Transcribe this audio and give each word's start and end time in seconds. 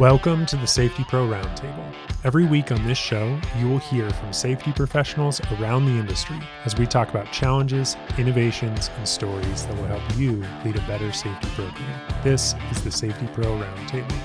Welcome 0.00 0.46
to 0.46 0.56
the 0.56 0.66
Safety 0.66 1.04
Pro 1.04 1.28
Roundtable. 1.28 1.94
Every 2.24 2.46
week 2.46 2.72
on 2.72 2.82
this 2.86 2.96
show, 2.96 3.38
you 3.58 3.68
will 3.68 3.80
hear 3.80 4.08
from 4.08 4.32
safety 4.32 4.72
professionals 4.72 5.42
around 5.52 5.84
the 5.84 5.90
industry 5.90 6.40
as 6.64 6.74
we 6.74 6.86
talk 6.86 7.10
about 7.10 7.30
challenges, 7.32 7.98
innovations, 8.16 8.88
and 8.96 9.06
stories 9.06 9.66
that 9.66 9.76
will 9.76 9.84
help 9.84 10.16
you 10.16 10.42
lead 10.64 10.76
a 10.76 10.86
better 10.86 11.12
safety 11.12 11.48
program. 11.48 12.00
This 12.24 12.54
is 12.70 12.82
the 12.82 12.90
Safety 12.90 13.28
Pro 13.34 13.44
Roundtable. 13.44 14.18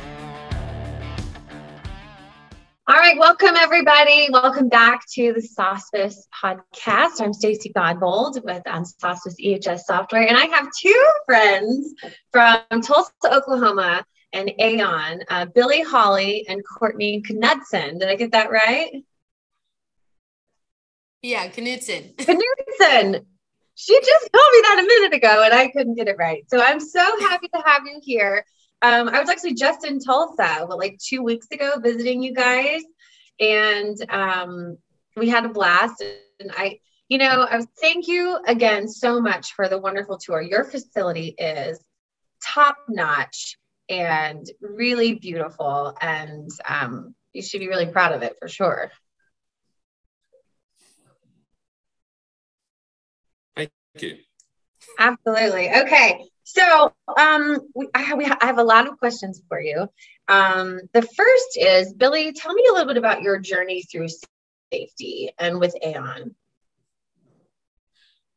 All 2.87 2.95
right, 2.95 3.19
welcome 3.19 3.57
everybody. 3.57 4.29
Welcome 4.31 4.69
back 4.69 5.01
to 5.15 5.33
the 5.33 5.41
Sospes 5.41 6.25
podcast. 6.41 7.19
I'm 7.19 7.33
Stacey 7.33 7.73
Godbold 7.75 8.41
with 8.45 8.65
um, 8.65 8.85
EHS 8.85 9.79
Software, 9.79 10.25
and 10.25 10.37
I 10.37 10.45
have 10.45 10.69
two 10.79 11.11
friends 11.25 11.93
from 12.31 12.61
Tulsa, 12.81 13.11
Oklahoma 13.25 14.05
and 14.35 14.51
AAON, 14.59 15.23
uh, 15.29 15.45
Billy 15.45 15.81
Hawley 15.81 16.45
and 16.47 16.61
Courtney 16.65 17.21
Knudson. 17.21 17.99
Did 17.99 18.09
I 18.09 18.15
get 18.15 18.33
that 18.33 18.51
right? 18.51 19.03
Yeah, 21.21 21.47
Knudson. 21.47 22.15
Knudson. 22.17 23.25
She 23.75 23.99
just 23.99 24.29
told 24.31 24.51
me 24.53 24.61
that 24.61 24.79
a 24.83 24.87
minute 24.87 25.15
ago 25.15 25.43
and 25.43 25.53
I 25.53 25.69
couldn't 25.69 25.95
get 25.95 26.07
it 26.07 26.17
right. 26.19 26.43
So 26.49 26.61
I'm 26.61 26.79
so 26.79 27.19
happy 27.21 27.47
to 27.47 27.63
have 27.65 27.83
you 27.85 27.99
here. 28.03 28.45
Um, 28.81 29.09
I 29.09 29.19
was 29.19 29.29
actually 29.29 29.55
just 29.55 29.85
in 29.85 29.99
Tulsa, 29.99 30.65
but 30.67 30.77
like 30.77 30.99
two 30.99 31.23
weeks 31.23 31.47
ago, 31.51 31.79
visiting 31.79 32.21
you 32.21 32.33
guys, 32.33 32.83
and 33.39 33.97
um, 34.09 34.77
we 35.15 35.29
had 35.29 35.45
a 35.45 35.49
blast. 35.49 36.03
And 36.39 36.51
I, 36.55 36.79
you 37.07 37.17
know, 37.17 37.47
I 37.49 37.55
was 37.55 37.67
thank 37.79 38.07
you 38.07 38.37
again 38.45 38.87
so 38.87 39.21
much 39.21 39.53
for 39.53 39.67
the 39.69 39.77
wonderful 39.77 40.17
tour. 40.17 40.41
Your 40.41 40.65
facility 40.65 41.35
is 41.37 41.79
top 42.43 42.77
notch 42.89 43.57
and 43.89 44.45
really 44.61 45.15
beautiful. 45.15 45.95
And 45.99 46.49
um, 46.67 47.15
you 47.33 47.41
should 47.41 47.59
be 47.59 47.67
really 47.67 47.87
proud 47.87 48.13
of 48.13 48.21
it 48.23 48.35
for 48.39 48.47
sure. 48.47 48.91
Thank 53.55 53.71
you. 53.99 54.17
Absolutely. 54.99 55.69
Okay. 55.69 56.25
So 56.43 56.93
um, 57.17 57.57
we, 57.73 57.87
I, 57.93 58.01
have, 58.01 58.17
we 58.17 58.25
I 58.25 58.45
have 58.45 58.59
a 58.59 58.63
lot 58.63 58.87
of 58.87 58.97
questions 58.99 59.41
for 59.49 59.59
you. 59.59 59.87
Um, 60.27 60.79
the 60.93 61.01
first 61.01 61.57
is 61.57 61.93
Billy, 61.93 62.33
tell 62.33 62.53
me 62.53 62.63
a 62.69 62.73
little 62.73 62.87
bit 62.87 62.97
about 62.97 63.21
your 63.21 63.39
journey 63.39 63.83
through 63.83 64.07
safety 64.71 65.31
and 65.39 65.59
with 65.59 65.75
AAON. 65.83 66.35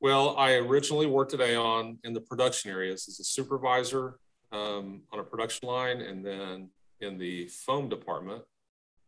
Well, 0.00 0.36
I 0.36 0.54
originally 0.54 1.06
worked 1.06 1.34
at 1.34 1.40
AAON 1.40 1.98
in 2.04 2.12
the 2.12 2.20
production 2.20 2.70
areas 2.70 3.08
as 3.08 3.18
a 3.20 3.24
supervisor 3.24 4.18
um, 4.52 5.02
on 5.12 5.18
a 5.20 5.24
production 5.24 5.68
line. 5.68 6.00
And 6.00 6.24
then 6.24 6.70
in 7.00 7.18
the 7.18 7.46
foam 7.46 7.88
department, 7.88 8.42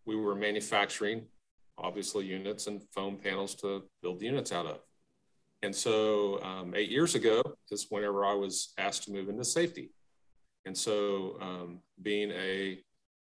we 0.04 0.16
were 0.16 0.34
manufacturing 0.34 1.26
obviously 1.78 2.26
units 2.26 2.66
and 2.66 2.82
foam 2.92 3.16
panels 3.16 3.54
to 3.56 3.82
build 4.02 4.20
the 4.20 4.26
units 4.26 4.52
out 4.52 4.66
of. 4.66 4.80
And 5.62 5.74
so 5.74 6.42
um, 6.42 6.74
eight 6.74 6.90
years 6.90 7.14
ago 7.14 7.42
is 7.70 7.86
whenever 7.90 8.24
I 8.24 8.34
was 8.34 8.72
asked 8.78 9.04
to 9.04 9.12
move 9.12 9.28
into 9.28 9.44
safety. 9.44 9.90
And 10.64 10.76
so 10.76 11.38
um, 11.40 11.80
being 12.02 12.30
a 12.30 12.82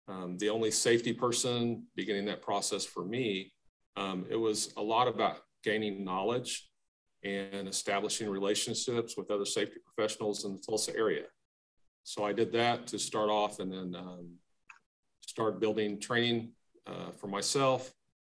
um, 0.09 0.37
the 0.39 0.51
only 0.51 0.73
safety 0.73 1.13
person 1.13 1.85
beginning 1.95 2.25
that 2.25 2.43
process 2.43 2.85
for 2.85 3.05
me, 3.05 3.53
um, 3.97 4.27
it 4.29 4.37
was 4.37 4.73
a 4.77 4.83
lot 4.83 5.07
about 5.07 5.39
gaining 5.63 6.05
knowledge 6.05 6.69
and 7.23 7.69
establishing 7.69 8.29
relationships 8.29 9.17
with 9.17 9.31
other 9.31 9.45
safety 9.45 9.77
professionals 9.85 10.45
in 10.45 10.53
the 10.53 10.59
Tulsa 10.59 10.97
area. 10.97 11.25
So 12.05 12.25
I 12.25 12.33
did 12.33 12.53
that 12.53 12.87
to 12.89 12.99
start 12.99 13.31
off 13.31 13.61
and 13.61 13.73
then 13.73 13.95
um, 13.95 14.29
start 15.21 15.61
building 15.61 16.01
training 16.01 16.53
uh, 16.87 17.11
for 17.13 17.29
myself 17.29 17.93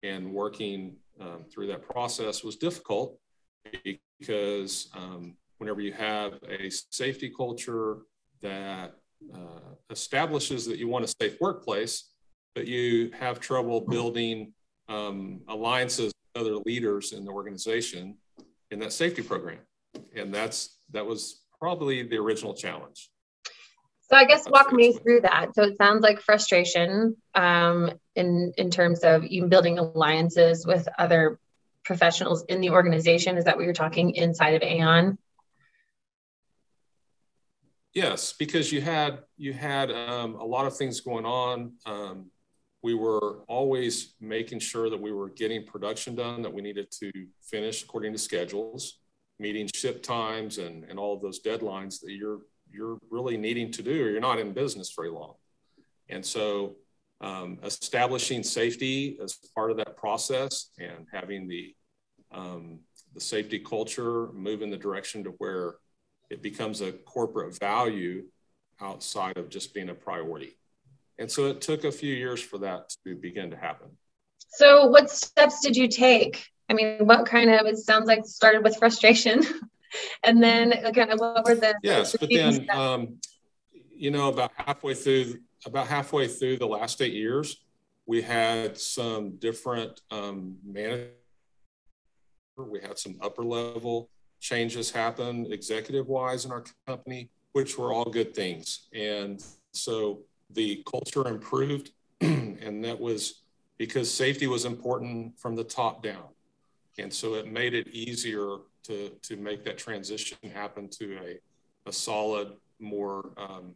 and 0.04 0.32
working 0.34 0.96
um, 1.20 1.46
through 1.52 1.68
that 1.68 1.88
process 1.88 2.44
was 2.44 2.56
difficult 2.56 3.18
because 3.84 4.90
um, 4.96 5.36
whenever 5.58 5.82
you 5.82 5.94
have 5.94 6.34
a 6.50 6.70
safety 6.70 7.32
culture 7.36 8.00
that 8.42 8.96
uh, 9.34 9.76
establishes 9.90 10.66
that 10.66 10.78
you 10.78 10.88
want 10.88 11.06
a 11.06 11.14
safe 11.22 11.40
workplace, 11.40 12.10
but 12.56 12.68
you 12.68 13.12
have 13.18 13.40
trouble 13.40 13.82
building 13.82 14.54
um, 14.90 15.42
alliances 15.48 16.12
with 16.34 16.42
other 16.42 16.56
leaders 16.66 17.14
in 17.14 17.24
the 17.24 17.32
organization 17.32 18.18
in 18.72 18.80
that 18.80 18.92
safety 18.92 19.22
program. 19.22 19.60
And 20.16 20.34
that's 20.34 20.78
that 20.92 21.06
was 21.06 21.44
probably 21.60 22.04
the 22.04 22.18
original 22.18 22.54
challenge. 22.54 23.10
So 24.12 24.18
I 24.18 24.26
guess 24.26 24.50
walk 24.50 24.74
me 24.74 24.92
through 24.92 25.22
that. 25.22 25.56
So 25.56 25.64
it 25.64 25.78
sounds 25.78 26.04
like 26.04 26.20
frustration 26.20 27.16
um, 27.34 27.92
in 28.16 28.52
in 28.58 28.70
terms 28.70 29.00
of 29.04 29.24
you 29.26 29.48
building 29.48 29.80
alliances 29.80 30.66
with 30.66 30.86
other 31.00 31.40
professionals 31.86 32.44
in 32.50 32.60
the 32.60 32.72
organization. 32.72 33.38
Is 33.38 33.46
that 33.46 33.56
what 33.56 33.64
you're 33.64 33.74
talking 33.74 34.14
inside 34.16 34.56
of 34.56 34.62
AAON? 34.64 35.18
Yes, 37.94 38.34
because 38.38 38.70
you 38.70 38.82
had 38.82 39.20
you 39.38 39.54
had 39.54 39.92
um, 39.92 40.36
a 40.36 40.46
lot 40.46 40.66
of 40.66 40.76
things 40.76 41.00
going 41.00 41.26
on. 41.26 41.74
Um, 41.86 42.32
we 42.84 42.96
were 42.96 43.44
always 43.48 44.16
making 44.20 44.60
sure 44.60 44.90
that 44.90 45.00
we 45.00 45.14
were 45.14 45.30
getting 45.30 45.66
production 45.66 46.16
done 46.16 46.42
that 46.42 46.52
we 46.52 46.62
needed 46.62 46.92
to 47.00 47.12
finish 47.42 47.84
according 47.84 48.12
to 48.12 48.20
schedules, 48.20 49.00
meeting 49.40 49.70
ship 49.74 50.04
times, 50.04 50.58
and 50.58 50.84
and 50.84 51.00
all 51.00 51.16
of 51.16 51.22
those 51.22 51.42
deadlines 51.42 52.02
that 52.02 52.12
you're 52.12 52.40
you're 52.72 52.98
really 53.10 53.38
needing 53.38 53.72
to 53.72 53.84
do 53.84 54.06
or 54.06 54.10
you're 54.10 54.22
not 54.22 54.40
in 54.40 54.54
business 54.54 54.94
very 54.96 55.10
long. 55.10 55.34
And 56.10 56.26
so 56.26 56.76
um, 57.22 57.60
establishing 57.64 58.44
safety 58.44 59.18
as 59.22 59.38
part 59.56 59.72
of 59.72 59.78
that 59.78 59.96
process 59.96 60.72
and 60.80 61.06
having 61.12 61.48
the, 61.48 61.76
um, 62.32 62.80
the 63.14 63.22
safety 63.22 63.60
culture 63.60 64.32
move 64.34 64.62
in 64.62 64.70
the 64.70 64.78
direction 64.78 65.24
to 65.24 65.32
where 65.38 65.76
it 66.30 66.42
becomes 66.42 66.82
a 66.82 66.92
corporate 66.92 67.58
value 67.60 68.24
outside 68.80 69.38
of 69.38 69.50
just 69.50 69.74
being 69.74 69.90
a 69.90 69.94
priority. 69.94 70.58
And 71.20 71.30
so 71.30 71.48
it 71.48 71.62
took 71.62 71.84
a 71.84 71.92
few 71.92 72.14
years 72.14 72.42
for 72.42 72.58
that 72.60 72.96
to 73.06 73.16
begin 73.16 73.52
to 73.52 73.58
happen. 73.58 73.90
So, 74.54 74.88
what 74.88 75.10
steps 75.10 75.62
did 75.62 75.78
you 75.78 75.88
take? 75.88 76.46
I 76.70 76.74
mean, 76.74 77.06
what 77.06 77.26
kind 77.26 77.50
of, 77.50 77.68
it 77.68 77.78
sounds 77.78 78.08
like 78.08 78.26
started 78.26 78.64
with 78.64 78.78
frustration. 78.78 79.44
and 80.24 80.42
then 80.42 80.74
again, 80.74 81.10
what 81.18 81.46
were 81.46 81.56
the 81.56 81.76
yes 81.84 82.16
but 82.20 82.30
then 82.30 82.70
um, 82.72 83.18
you 83.96 84.12
know 84.12 84.30
about 84.30 84.52
halfway 84.56 84.94
through 84.94 85.40
about 85.66 85.88
halfway 85.88 86.28
through 86.28 86.58
the 86.58 86.68
last 86.68 87.02
eight 87.02 87.14
years 87.14 87.62
we 88.06 88.22
had 88.22 88.78
some 88.78 89.38
different 89.38 90.02
um, 90.12 90.56
we 92.58 92.80
had 92.82 92.98
some 92.98 93.16
upper 93.22 93.44
level 93.44 94.10
changes 94.40 94.92
happen 94.92 95.48
executive 95.52 96.08
wise 96.08 96.46
in 96.46 96.52
our 96.52 96.64
company 96.88 97.30
which 97.54 97.78
were 97.78 97.94
all 97.94 98.06
good 98.06 98.34
things. 98.34 98.88
And 98.94 99.44
so 99.74 100.22
the 100.52 100.84
culture 100.90 101.28
improved 101.28 101.92
and 102.22 102.84
that 102.84 103.00
was 103.00 103.44
because 103.78 104.14
safety 104.14 104.48
was 104.48 104.66
important 104.66 105.40
from 105.40 105.56
the 105.56 105.64
top 105.64 106.04
down. 106.04 106.26
And 107.00 107.12
so 107.12 107.36
it 107.36 107.52
made 107.52 107.74
it 107.74 107.88
easier 107.88 108.58
to, 108.84 109.12
to 109.24 109.38
make 109.38 109.64
that 109.66 109.78
transition 109.78 110.38
happen 110.54 110.90
to 110.90 111.18
a, 111.18 111.90
a 111.90 111.94
solid, 111.94 112.54
more 112.80 113.32
um, 113.38 113.76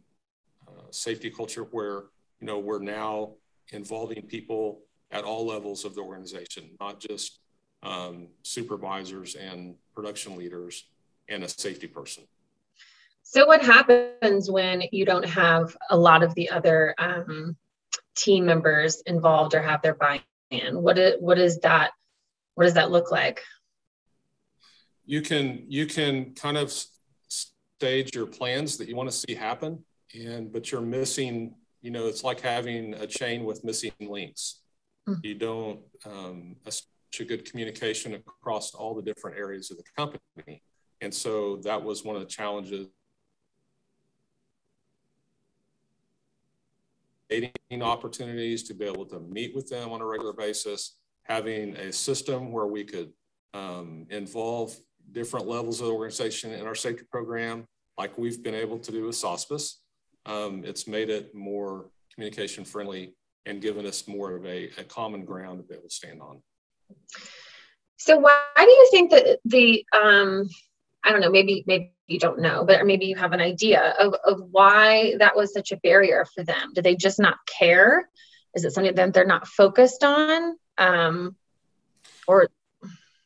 uh, 0.66 0.90
safety 0.90 1.30
culture 1.30 1.62
where, 1.70 2.04
you 2.40 2.46
know, 2.46 2.58
we're 2.58 2.80
now 2.80 3.32
involving 3.72 4.22
people 4.22 4.80
at 5.10 5.24
all 5.24 5.46
levels 5.46 5.84
of 5.84 5.94
the 5.94 6.00
organization, 6.00 6.70
not 6.80 6.98
just 7.00 7.38
um, 7.82 8.28
supervisors 8.42 9.34
and 9.36 9.76
production 9.94 10.36
leaders 10.36 10.88
and 11.28 11.44
a 11.44 11.48
safety 11.48 11.86
person. 11.86 12.24
So, 13.22 13.46
what 13.46 13.62
happens 13.62 14.50
when 14.50 14.84
you 14.92 15.04
don't 15.04 15.28
have 15.28 15.76
a 15.90 15.96
lot 15.96 16.22
of 16.22 16.34
the 16.34 16.50
other 16.50 16.94
um, 16.98 17.56
team 18.16 18.46
members 18.46 19.02
involved 19.06 19.54
or 19.54 19.62
have 19.62 19.82
their 19.82 19.94
buy-in? 19.94 20.80
What 20.80 20.98
is, 20.98 21.14
what 21.20 21.38
is 21.38 21.58
that? 21.60 21.90
What 22.54 22.64
does 22.64 22.74
that 22.74 22.90
look 22.90 23.10
like? 23.10 23.42
You 25.06 25.22
can 25.22 25.64
you 25.68 25.86
can 25.86 26.34
kind 26.34 26.56
of 26.56 26.72
stage 27.28 28.14
your 28.14 28.26
plans 28.26 28.76
that 28.76 28.88
you 28.88 28.96
want 28.96 29.08
to 29.10 29.16
see 29.16 29.34
happen. 29.34 29.84
And 30.14 30.52
but 30.52 30.70
you're 30.70 30.80
missing 30.80 31.54
you 31.82 31.90
know 31.90 32.06
it's 32.06 32.24
like 32.24 32.40
having 32.40 32.94
a 32.94 33.06
chain 33.06 33.44
with 33.44 33.64
missing 33.64 33.92
links. 34.00 34.62
Mm. 35.08 35.24
you 35.24 35.34
don't 35.36 35.80
um, 36.04 36.56
a 36.66 37.24
good 37.24 37.48
communication 37.48 38.14
across 38.14 38.74
all 38.74 38.94
the 38.94 39.02
different 39.02 39.38
areas 39.38 39.70
of 39.70 39.78
the 39.78 39.84
company. 39.96 40.62
And 41.00 41.14
so 41.14 41.56
that 41.62 41.82
was 41.82 42.04
one 42.04 42.16
of 42.16 42.20
the 42.20 42.28
challenges. 42.28 42.88
Dating 47.30 47.82
opportunities 47.82 48.64
to 48.64 48.74
be 48.74 48.84
able 48.84 49.06
to 49.06 49.20
meet 49.20 49.54
with 49.54 49.68
them 49.68 49.92
on 49.92 50.00
a 50.00 50.04
regular 50.04 50.32
basis 50.32 50.98
having 51.28 51.74
a 51.76 51.92
system 51.92 52.52
where 52.52 52.66
we 52.66 52.84
could 52.84 53.12
um, 53.52 54.06
involve 54.10 54.76
different 55.12 55.46
levels 55.46 55.80
of 55.80 55.86
the 55.86 55.92
organization 55.92 56.52
in 56.52 56.66
our 56.66 56.74
safety 56.74 57.04
program, 57.10 57.64
like 57.98 58.16
we've 58.18 58.42
been 58.42 58.54
able 58.54 58.78
to 58.78 58.92
do 58.92 59.04
with 59.04 59.16
Sospes. 59.16 59.74
Um, 60.26 60.62
it's 60.64 60.86
made 60.86 61.10
it 61.10 61.34
more 61.34 61.86
communication 62.14 62.64
friendly, 62.64 63.14
and 63.46 63.62
given 63.62 63.86
us 63.86 64.08
more 64.08 64.34
of 64.34 64.44
a, 64.44 64.70
a 64.78 64.84
common 64.84 65.24
ground 65.24 65.58
to 65.60 65.64
be 65.64 65.74
able 65.74 65.88
to 65.88 65.94
stand 65.94 66.20
on. 66.20 66.42
So 67.96 68.18
why 68.18 68.40
do 68.58 68.70
you 68.70 68.88
think 68.90 69.10
that 69.12 69.38
the 69.44 69.84
um, 69.92 70.48
I 71.04 71.12
don't 71.12 71.20
know, 71.20 71.30
maybe 71.30 71.62
maybe 71.66 71.92
you 72.06 72.18
don't 72.18 72.40
know, 72.40 72.64
but 72.64 72.84
maybe 72.86 73.06
you 73.06 73.16
have 73.16 73.32
an 73.32 73.40
idea 73.40 73.94
of, 73.98 74.14
of 74.24 74.40
why 74.50 75.14
that 75.18 75.36
was 75.36 75.52
such 75.52 75.72
a 75.72 75.76
barrier 75.76 76.24
for 76.34 76.44
them. 76.44 76.72
Do 76.74 76.82
they 76.82 76.96
just 76.96 77.18
not 77.18 77.36
care? 77.46 78.08
Is 78.54 78.64
it 78.64 78.72
something 78.72 78.94
that 78.94 79.12
they're 79.12 79.26
not 79.26 79.46
focused 79.46 80.04
on? 80.04 80.56
Um, 80.78 81.36
or 82.28 82.48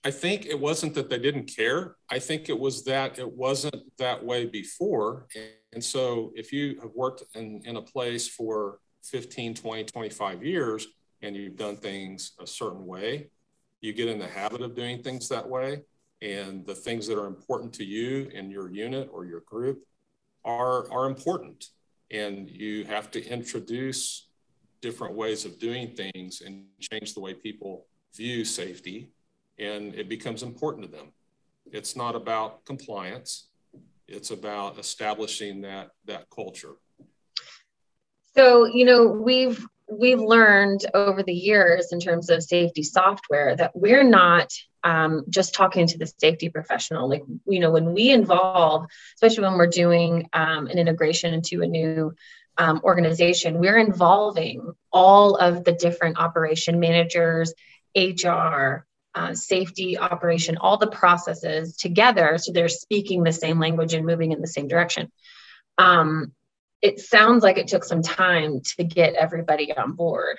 I 0.03 0.11
think 0.11 0.47
it 0.47 0.59
wasn't 0.59 0.95
that 0.95 1.11
they 1.11 1.19
didn't 1.19 1.55
care. 1.55 1.97
I 2.09 2.19
think 2.19 2.49
it 2.49 2.59
was 2.59 2.85
that 2.85 3.19
it 3.19 3.31
wasn't 3.31 3.97
that 3.99 4.25
way 4.25 4.47
before. 4.47 5.27
And 5.73 5.85
so 5.85 6.33
if 6.35 6.53
you 6.53 6.81
have 6.81 6.93
worked 6.95 7.23
in, 7.35 7.61
in 7.67 7.77
a 7.77 7.83
place 7.83 8.27
for 8.27 8.79
15, 9.05 9.55
20, 9.55 9.85
25 9.85 10.45
years 10.45 10.87
and 11.21 11.37
you've 11.37 11.57
done 11.57 11.77
things 11.77 12.33
a 12.41 12.47
certain 12.47 12.87
way, 12.87 13.31
you 13.83 13.93
get 13.93 14.09
in 14.09 14.19
the 14.19 14.27
habit 14.27 14.63
of 14.63 14.75
doing 14.75 15.03
things 15.03 15.29
that 15.29 15.47
way. 15.47 15.83
And 16.23 16.67
the 16.67 16.75
things 16.75 17.07
that 17.07 17.19
are 17.19 17.27
important 17.27 17.73
to 17.75 17.85
you 17.85 18.31
in 18.33 18.51
your 18.51 18.71
unit 18.71 19.09
or 19.13 19.25
your 19.25 19.41
group 19.41 19.83
are, 20.45 20.91
are 20.91 21.07
important. 21.07 21.67
And 22.11 22.51
you 22.51 22.85
have 22.85 23.11
to 23.13 23.27
introduce 23.27 24.29
different 24.81 25.15
ways 25.15 25.45
of 25.45 25.59
doing 25.59 25.95
things 25.95 26.43
and 26.45 26.65
change 26.81 27.15
the 27.15 27.21
way 27.21 27.35
people 27.35 27.87
view 28.15 28.45
safety. 28.45 29.11
And 29.61 29.95
it 29.95 30.09
becomes 30.09 30.43
important 30.43 30.87
to 30.87 30.97
them. 30.97 31.13
It's 31.71 31.95
not 31.95 32.17
about 32.17 32.65
compliance, 32.65 33.49
it's 34.09 34.31
about 34.31 34.79
establishing 34.79 35.61
that, 35.61 35.91
that 36.07 36.29
culture. 36.35 36.75
So, 38.35 38.65
you 38.65 38.85
know, 38.85 39.07
we've 39.07 39.65
we've 39.91 40.21
learned 40.21 40.87
over 40.95 41.23
the 41.23 41.35
years 41.35 41.93
in 41.93 42.01
terms 42.01 42.31
of 42.31 42.43
safety 42.43 42.83
software 42.83 43.57
that 43.57 43.73
we're 43.75 44.05
not 44.05 44.53
um, 44.85 45.25
just 45.29 45.55
talking 45.55 45.87
to 45.89 45.99
the 45.99 46.07
safety 46.07 46.49
professional. 46.49 47.09
Like, 47.09 47.23
you 47.47 47.61
know, 47.61 47.71
when 47.71 47.93
we 47.93 48.11
involve, 48.11 48.87
especially 49.15 49.45
when 49.45 49.59
we're 49.59 49.67
doing 49.67 50.29
um, 50.33 50.69
an 50.69 50.79
integration 50.79 51.35
into 51.35 51.63
a 51.63 51.67
new 51.67 52.15
um, 52.57 52.81
organization, 52.85 53.59
we're 53.59 53.79
involving 53.79 54.73
all 54.93 55.37
of 55.37 55.65
the 55.65 55.73
different 55.73 56.19
operation 56.19 56.79
managers, 56.81 57.53
HR, 57.97 58.87
uh, 59.15 59.35
safety, 59.35 59.99
operation, 59.99 60.57
all 60.57 60.77
the 60.77 60.87
processes 60.87 61.77
together. 61.77 62.39
So 62.39 62.53
they're 62.53 62.69
speaking 62.69 63.23
the 63.23 63.33
same 63.33 63.59
language 63.59 63.95
and 63.95 64.07
moving 64.07 64.33
in 64.33 64.41
the 64.41 64.47
same 64.47 64.69
direction. 64.69 65.11
Um, 65.79 66.33
it 66.83 67.01
sounds 67.01 67.43
like 67.43 67.59
it 67.59 67.69
took 67.69 67.85
some 67.85 68.03
time 68.03 68.61
to 68.77 68.85
get 68.85 69.15
everybody 69.15 69.75
on 69.77 69.93
board, 69.93 70.39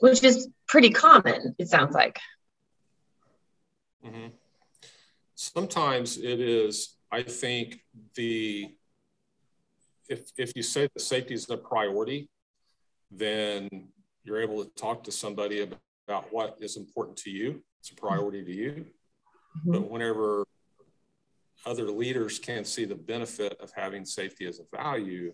which 0.00 0.22
is 0.22 0.48
pretty 0.68 0.90
common, 0.90 1.54
it 1.58 1.68
sounds 1.68 1.94
like. 1.94 2.18
Mm-hmm. 4.04 4.28
Sometimes 5.34 6.18
it 6.18 6.40
is, 6.40 6.96
I 7.10 7.22
think, 7.22 7.80
the 8.14 8.74
if, 10.08 10.30
if 10.36 10.52
you 10.54 10.62
say 10.62 10.88
that 10.92 11.00
safety 11.00 11.34
is 11.34 11.48
a 11.48 11.56
priority, 11.56 12.28
then 13.10 13.68
you're 14.24 14.40
able 14.40 14.64
to 14.64 14.70
talk 14.70 15.04
to 15.04 15.12
somebody 15.12 15.60
about 16.06 16.32
what 16.32 16.56
is 16.60 16.76
important 16.76 17.16
to 17.18 17.30
you. 17.30 17.62
It's 17.80 17.90
a 17.90 17.94
priority 17.94 18.44
to 18.44 18.52
you. 18.52 18.86
Mm-hmm. 19.58 19.72
But 19.72 19.90
whenever 19.90 20.44
other 21.66 21.90
leaders 21.90 22.38
can 22.38 22.64
see 22.64 22.84
the 22.84 22.94
benefit 22.94 23.58
of 23.60 23.70
having 23.74 24.04
safety 24.04 24.46
as 24.46 24.60
a 24.60 24.76
value 24.76 25.32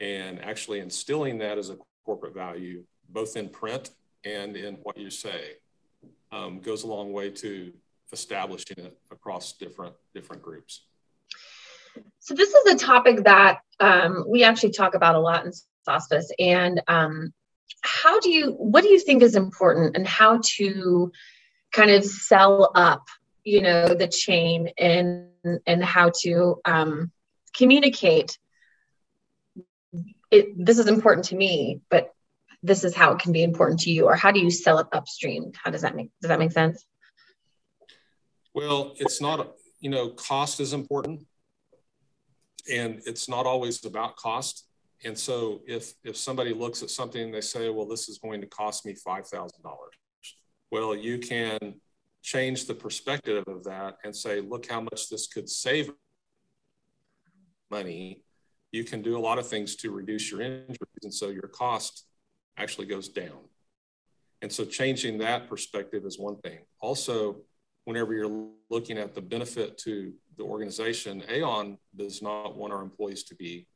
and 0.00 0.42
actually 0.44 0.80
instilling 0.80 1.38
that 1.38 1.58
as 1.58 1.70
a 1.70 1.76
corporate 2.04 2.34
value, 2.34 2.84
both 3.08 3.36
in 3.36 3.48
print 3.48 3.90
and 4.24 4.56
in 4.56 4.74
what 4.82 4.98
you 4.98 5.10
say, 5.10 5.52
um, 6.32 6.60
goes 6.60 6.82
a 6.82 6.86
long 6.86 7.12
way 7.12 7.30
to 7.30 7.72
establishing 8.12 8.76
it 8.78 8.98
across 9.10 9.52
different 9.52 9.94
different 10.14 10.42
groups. 10.42 10.86
So 12.18 12.34
this 12.34 12.50
is 12.50 12.74
a 12.74 12.78
topic 12.78 13.24
that 13.24 13.60
um, 13.80 14.24
we 14.28 14.44
actually 14.44 14.72
talk 14.72 14.94
about 14.94 15.14
a 15.14 15.18
lot 15.18 15.44
in 15.46 15.52
Sospes. 15.86 16.26
And 16.38 16.82
um, 16.88 17.32
how 17.82 18.20
do 18.20 18.30
you, 18.30 18.52
what 18.52 18.82
do 18.82 18.88
you 18.88 18.98
think 18.98 19.22
is 19.22 19.36
important 19.36 19.96
and 19.96 20.06
how 20.06 20.40
to 20.56 21.12
kind 21.72 21.90
of 21.90 22.04
sell 22.04 22.70
up, 22.74 23.06
you 23.44 23.62
know, 23.62 23.94
the 23.94 24.08
chain 24.08 24.70
and, 24.78 25.28
and 25.66 25.84
how 25.84 26.10
to 26.22 26.60
um, 26.64 27.10
communicate? 27.56 28.38
It, 30.30 30.48
this 30.56 30.78
is 30.78 30.88
important 30.88 31.26
to 31.26 31.36
me, 31.36 31.80
but 31.88 32.12
this 32.66 32.84
is 32.84 32.94
how 32.94 33.12
it 33.12 33.20
can 33.20 33.32
be 33.32 33.42
important 33.42 33.80
to 33.80 33.90
you 33.90 34.06
or 34.06 34.16
how 34.16 34.32
do 34.32 34.40
you 34.40 34.50
sell 34.50 34.78
it 34.78 34.86
upstream? 34.92 35.52
How 35.62 35.70
does 35.70 35.82
that 35.82 35.94
make 35.94 36.10
does 36.20 36.28
that 36.28 36.38
make 36.38 36.52
sense? 36.52 36.84
Well 38.54 38.94
it's 38.96 39.20
not 39.20 39.54
you 39.80 39.90
know 39.90 40.10
cost 40.10 40.60
is 40.60 40.72
important 40.72 41.26
and 42.70 43.00
it's 43.06 43.28
not 43.28 43.46
always 43.46 43.84
about 43.84 44.16
cost. 44.16 44.65
And 45.04 45.16
so 45.16 45.60
if 45.66 45.94
if 46.04 46.16
somebody 46.16 46.54
looks 46.54 46.82
at 46.82 46.90
something 46.90 47.22
and 47.22 47.34
they 47.34 47.40
say, 47.40 47.68
well, 47.68 47.86
this 47.86 48.08
is 48.08 48.18
going 48.18 48.40
to 48.40 48.46
cost 48.46 48.86
me 48.86 48.94
five 48.94 49.26
thousand 49.26 49.62
dollars, 49.62 49.94
well, 50.70 50.96
you 50.96 51.18
can 51.18 51.74
change 52.22 52.66
the 52.66 52.74
perspective 52.74 53.44
of 53.46 53.64
that 53.64 53.96
and 54.04 54.14
say, 54.14 54.40
look 54.40 54.68
how 54.68 54.80
much 54.80 55.08
this 55.08 55.26
could 55.26 55.48
save 55.48 55.90
money. 57.70 58.22
You 58.72 58.84
can 58.84 59.00
do 59.02 59.16
a 59.16 59.20
lot 59.20 59.38
of 59.38 59.46
things 59.46 59.76
to 59.76 59.90
reduce 59.90 60.30
your 60.30 60.40
injuries, 60.40 60.78
and 61.02 61.14
so 61.14 61.28
your 61.28 61.48
cost 61.48 62.04
actually 62.56 62.86
goes 62.86 63.08
down. 63.08 63.38
And 64.42 64.52
so 64.52 64.64
changing 64.64 65.18
that 65.18 65.48
perspective 65.48 66.04
is 66.04 66.18
one 66.18 66.36
thing. 66.38 66.60
Also, 66.80 67.38
whenever 67.84 68.12
you're 68.12 68.48
looking 68.70 68.98
at 68.98 69.14
the 69.14 69.20
benefit 69.20 69.78
to 69.78 70.12
the 70.36 70.42
organization, 70.42 71.22
AAON 71.28 71.78
does 71.94 72.20
not 72.20 72.56
want 72.56 72.72
our 72.72 72.82
employees 72.82 73.22
to 73.24 73.34
be 73.34 73.66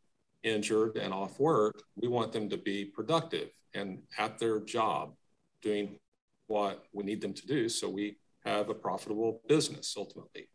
injured 0.43 0.97
and 0.97 1.13
off 1.13 1.39
work. 1.39 1.83
We 1.97 2.09
want 2.09 2.33
them 2.33 2.49
to 2.51 2.57
be 2.57 2.85
productive 2.85 3.51
and 3.75 4.01
at 4.19 4.39
their 4.39 4.61
job 4.61 5.15
doing 5.63 5.99
what 6.47 6.85
we 6.93 7.05
need 7.05 7.21
them 7.21 7.33
to 7.35 7.47
do 7.47 7.69
so 7.69 7.89
we 7.89 8.17
have 8.45 8.71
a 8.71 8.75
profitable 8.75 9.41
business 9.47 9.95
ultimately. 9.97 10.49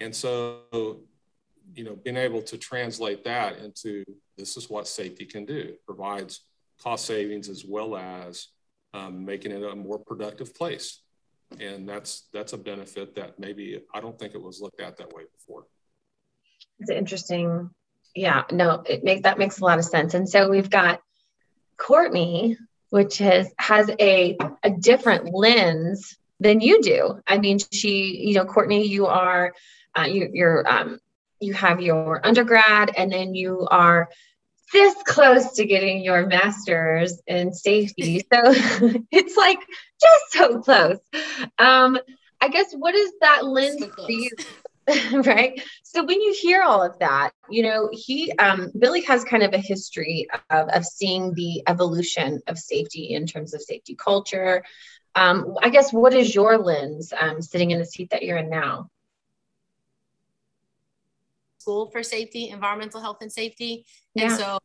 And 0.00 0.14
so, 0.14 0.60
you 1.74 1.84
know, 1.84 1.96
being 1.96 2.16
able 2.16 2.42
to 2.42 2.58
translate 2.58 3.24
that 3.24 3.58
into 3.58 4.04
this 4.36 4.56
is 4.56 4.68
what 4.68 4.86
safety 4.86 5.24
can 5.24 5.44
do. 5.44 5.56
It 5.56 5.86
provides 5.86 6.44
cost 6.80 7.06
savings 7.06 7.48
as 7.48 7.64
well 7.64 7.96
as 7.96 8.48
um, 8.94 9.24
making 9.24 9.52
it 9.52 9.62
a 9.62 9.74
more 9.74 9.98
productive 9.98 10.54
place 10.54 11.02
and 11.60 11.88
that's 11.88 12.28
that's 12.32 12.52
a 12.52 12.58
benefit 12.58 13.14
that 13.14 13.38
maybe 13.38 13.80
I 13.94 14.00
don't 14.00 14.18
think 14.18 14.34
it 14.34 14.42
was 14.42 14.60
looked 14.60 14.80
at 14.80 14.96
that 14.98 15.12
way 15.12 15.24
before. 15.32 15.66
It's 16.78 16.90
interesting. 16.90 17.70
Yeah, 18.14 18.44
no, 18.50 18.82
it 18.86 19.04
makes 19.04 19.22
that 19.22 19.38
makes 19.38 19.58
a 19.60 19.64
lot 19.64 19.78
of 19.78 19.84
sense. 19.84 20.14
And 20.14 20.28
so 20.28 20.50
we've 20.50 20.70
got 20.70 21.00
Courtney, 21.76 22.58
which 22.90 23.18
has 23.18 23.52
has 23.58 23.90
a 23.98 24.36
a 24.62 24.70
different 24.70 25.34
lens 25.34 26.16
than 26.40 26.60
you 26.60 26.82
do. 26.82 27.20
I 27.26 27.38
mean, 27.38 27.58
she, 27.70 28.26
you 28.26 28.34
know, 28.34 28.44
Courtney, 28.44 28.86
you 28.86 29.06
are 29.06 29.52
uh, 29.96 30.02
you, 30.04 30.28
you're 30.32 30.68
um, 30.70 30.98
you 31.40 31.54
have 31.54 31.80
your 31.80 32.24
undergrad, 32.24 32.92
and 32.96 33.10
then 33.12 33.34
you 33.34 33.66
are 33.70 34.08
this 34.72 34.94
close 35.04 35.52
to 35.52 35.66
getting 35.66 36.02
your 36.02 36.26
master's 36.26 37.20
in 37.26 37.52
safety. 37.52 38.22
So 38.32 38.40
it's 39.10 39.36
like 39.36 39.58
just 40.00 40.32
so 40.32 40.60
close. 40.60 40.98
Um, 41.58 41.98
I 42.40 42.48
guess 42.48 42.72
what 42.72 42.94
is 42.94 43.12
that 43.20 43.44
lens 43.44 43.78
so 43.78 43.88
for 43.90 44.10
you? 44.10 44.30
right. 45.12 45.62
So 45.82 46.04
when 46.04 46.20
you 46.20 46.34
hear 46.40 46.62
all 46.62 46.82
of 46.82 46.98
that, 46.98 47.30
you 47.48 47.62
know, 47.62 47.88
he 47.92 48.32
um, 48.32 48.70
Billy 48.78 49.02
has 49.02 49.24
kind 49.24 49.42
of 49.42 49.52
a 49.52 49.58
history 49.58 50.26
of, 50.50 50.68
of 50.68 50.84
seeing 50.84 51.34
the 51.34 51.62
evolution 51.68 52.40
of 52.48 52.58
safety 52.58 53.14
in 53.14 53.26
terms 53.26 53.54
of 53.54 53.62
safety 53.62 53.94
culture. 53.94 54.64
Um, 55.14 55.54
I 55.62 55.68
guess 55.68 55.92
what 55.92 56.14
is 56.14 56.34
your 56.34 56.58
lens 56.58 57.12
um, 57.18 57.40
sitting 57.42 57.70
in 57.70 57.78
the 57.78 57.86
seat 57.86 58.10
that 58.10 58.22
you're 58.22 58.38
in 58.38 58.50
now? 58.50 58.88
school 61.62 61.90
for 61.90 62.02
safety, 62.02 62.50
environmental 62.50 63.00
health 63.00 63.18
and 63.20 63.32
safety. 63.32 63.86
Yeah. 64.14 64.24
And 64.24 64.32
so 64.32 64.58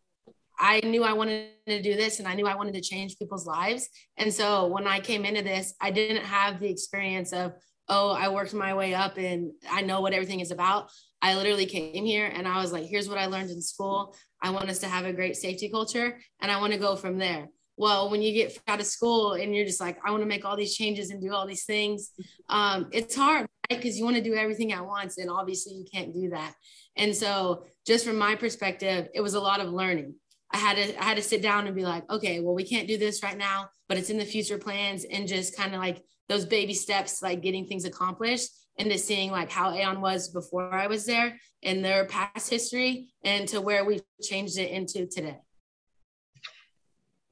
I 0.60 0.82
knew 0.84 1.04
I 1.04 1.14
wanted 1.14 1.50
to 1.68 1.82
do 1.82 1.96
this 1.96 2.20
and 2.20 2.28
I 2.28 2.34
knew 2.34 2.48
I 2.48 2.56
wanted 2.56 2.74
to 2.74 2.82
change 2.82 3.18
people's 3.20 3.46
lives. 3.46 3.88
And 4.18 4.34
so 4.34 4.68
when 4.68 4.88
I 4.88 5.00
came 5.00 5.24
into 5.24 5.44
this, 5.44 5.76
I 5.80 5.92
didn't 5.92 6.24
have 6.24 6.60
the 6.60 6.70
experience 6.70 7.32
of, 7.32 7.54
oh, 7.89 8.12
I 8.12 8.29
worked 8.29 8.53
my 8.53 8.74
way 8.74 8.94
up 8.94 9.17
and 9.17 9.51
I 9.70 9.82
know 9.82 10.01
what 10.01 10.13
everything 10.13 10.39
is 10.39 10.51
about. 10.51 10.89
I 11.22 11.36
literally 11.36 11.65
came 11.65 12.06
here 12.06 12.27
and 12.27 12.48
I 12.48 12.62
was 12.62 12.72
like, 12.72 12.86
here's 12.86 13.10
what 13.10 13.17
I 13.17 13.25
learned 13.25 13.50
in 13.50 13.62
school. 13.62 14.15
I 14.41 14.51
want 14.51 14.70
us 14.70 14.79
to 14.79 14.88
have 14.88 15.06
a 15.06 15.13
great 15.13 15.36
safety 15.36 15.70
culture 15.70 16.20
and 16.41 16.51
I 16.51 16.60
want 16.60 16.74
to 16.74 16.79
go 16.79 16.96
from 16.96 17.17
there. 17.17 17.48
Well, 17.75 18.10
when 18.10 18.22
you 18.22 18.34
get 18.34 18.60
out 18.67 18.79
of 18.79 18.88
school 18.88 19.34
and 19.34 19.56
you're 19.56 19.65
just 19.65 19.79
like, 19.79 20.00
I 20.03 20.12
want 20.12 20.24
to 20.24 20.27
make 20.27 20.46
all 20.46 20.58
these 20.58 20.75
changes 20.75 21.12
and 21.12 21.22
do 21.22 21.32
all 21.34 21.46
these 21.46 21.65
things, 21.65 22.12
um, 22.50 22.88
it's 22.91 23.15
hard 23.15 23.48
because 23.70 23.86
right? 23.86 23.94
you 23.96 24.03
want 24.03 24.17
to 24.17 24.24
do 24.24 24.34
everything 24.34 24.74
at 24.74 24.86
once. 24.86 25.17
And 25.20 25.29
obviously, 25.29 25.74
you 25.74 25.86
can't 25.91 26.13
do 26.13 26.29
that. 26.29 26.53
And 26.96 27.15
so, 27.15 27.65
just 27.86 28.03
from 28.03 28.17
my 28.17 28.34
perspective, 28.34 29.10
it 29.13 29.22
was 29.22 29.36
a 29.36 29.39
lot 29.39 29.60
of 29.60 29.72
learning. 29.72 30.15
I 30.51 30.58
had 30.58 30.77
to 30.77 31.00
I 31.00 31.03
had 31.03 31.17
to 31.17 31.24
sit 31.24 31.44
down 31.44 31.67
and 31.67 31.75
be 31.75 31.84
like, 31.84 32.10
okay, 32.10 32.39
well, 32.39 32.56
we 32.56 32.63
can't 32.63 32.88
do 32.88 32.98
this 32.98 33.22
right 33.22 33.38
now, 33.38 33.70
but 33.88 33.98
it's 33.98 34.10
in 34.10 34.17
the 34.17 34.25
future 34.25 34.58
plans 34.58 35.03
and 35.03 35.27
just 35.27 35.56
kind 35.56 35.75
of 35.75 35.79
like 35.79 36.03
those 36.30 36.46
baby 36.46 36.74
steps, 36.74 37.22
like 37.22 37.42
getting 37.42 37.66
things 37.66 37.86
accomplished 37.86 38.50
into 38.78 38.98
seeing 38.98 39.32
like 39.32 39.50
how 39.50 39.72
AAON 39.72 40.00
was 40.00 40.30
before 40.30 40.74
I 40.74 40.88
was 40.88 41.06
there 41.06 41.40
and 41.64 41.84
their 41.84 42.06
past 42.06 42.50
history 42.50 43.08
and 43.24 43.48
to 43.50 43.62
where 43.62 43.86
we've 43.86 44.04
changed 44.22 44.58
it 44.58 44.70
into 44.70 45.08
today. 45.08 45.40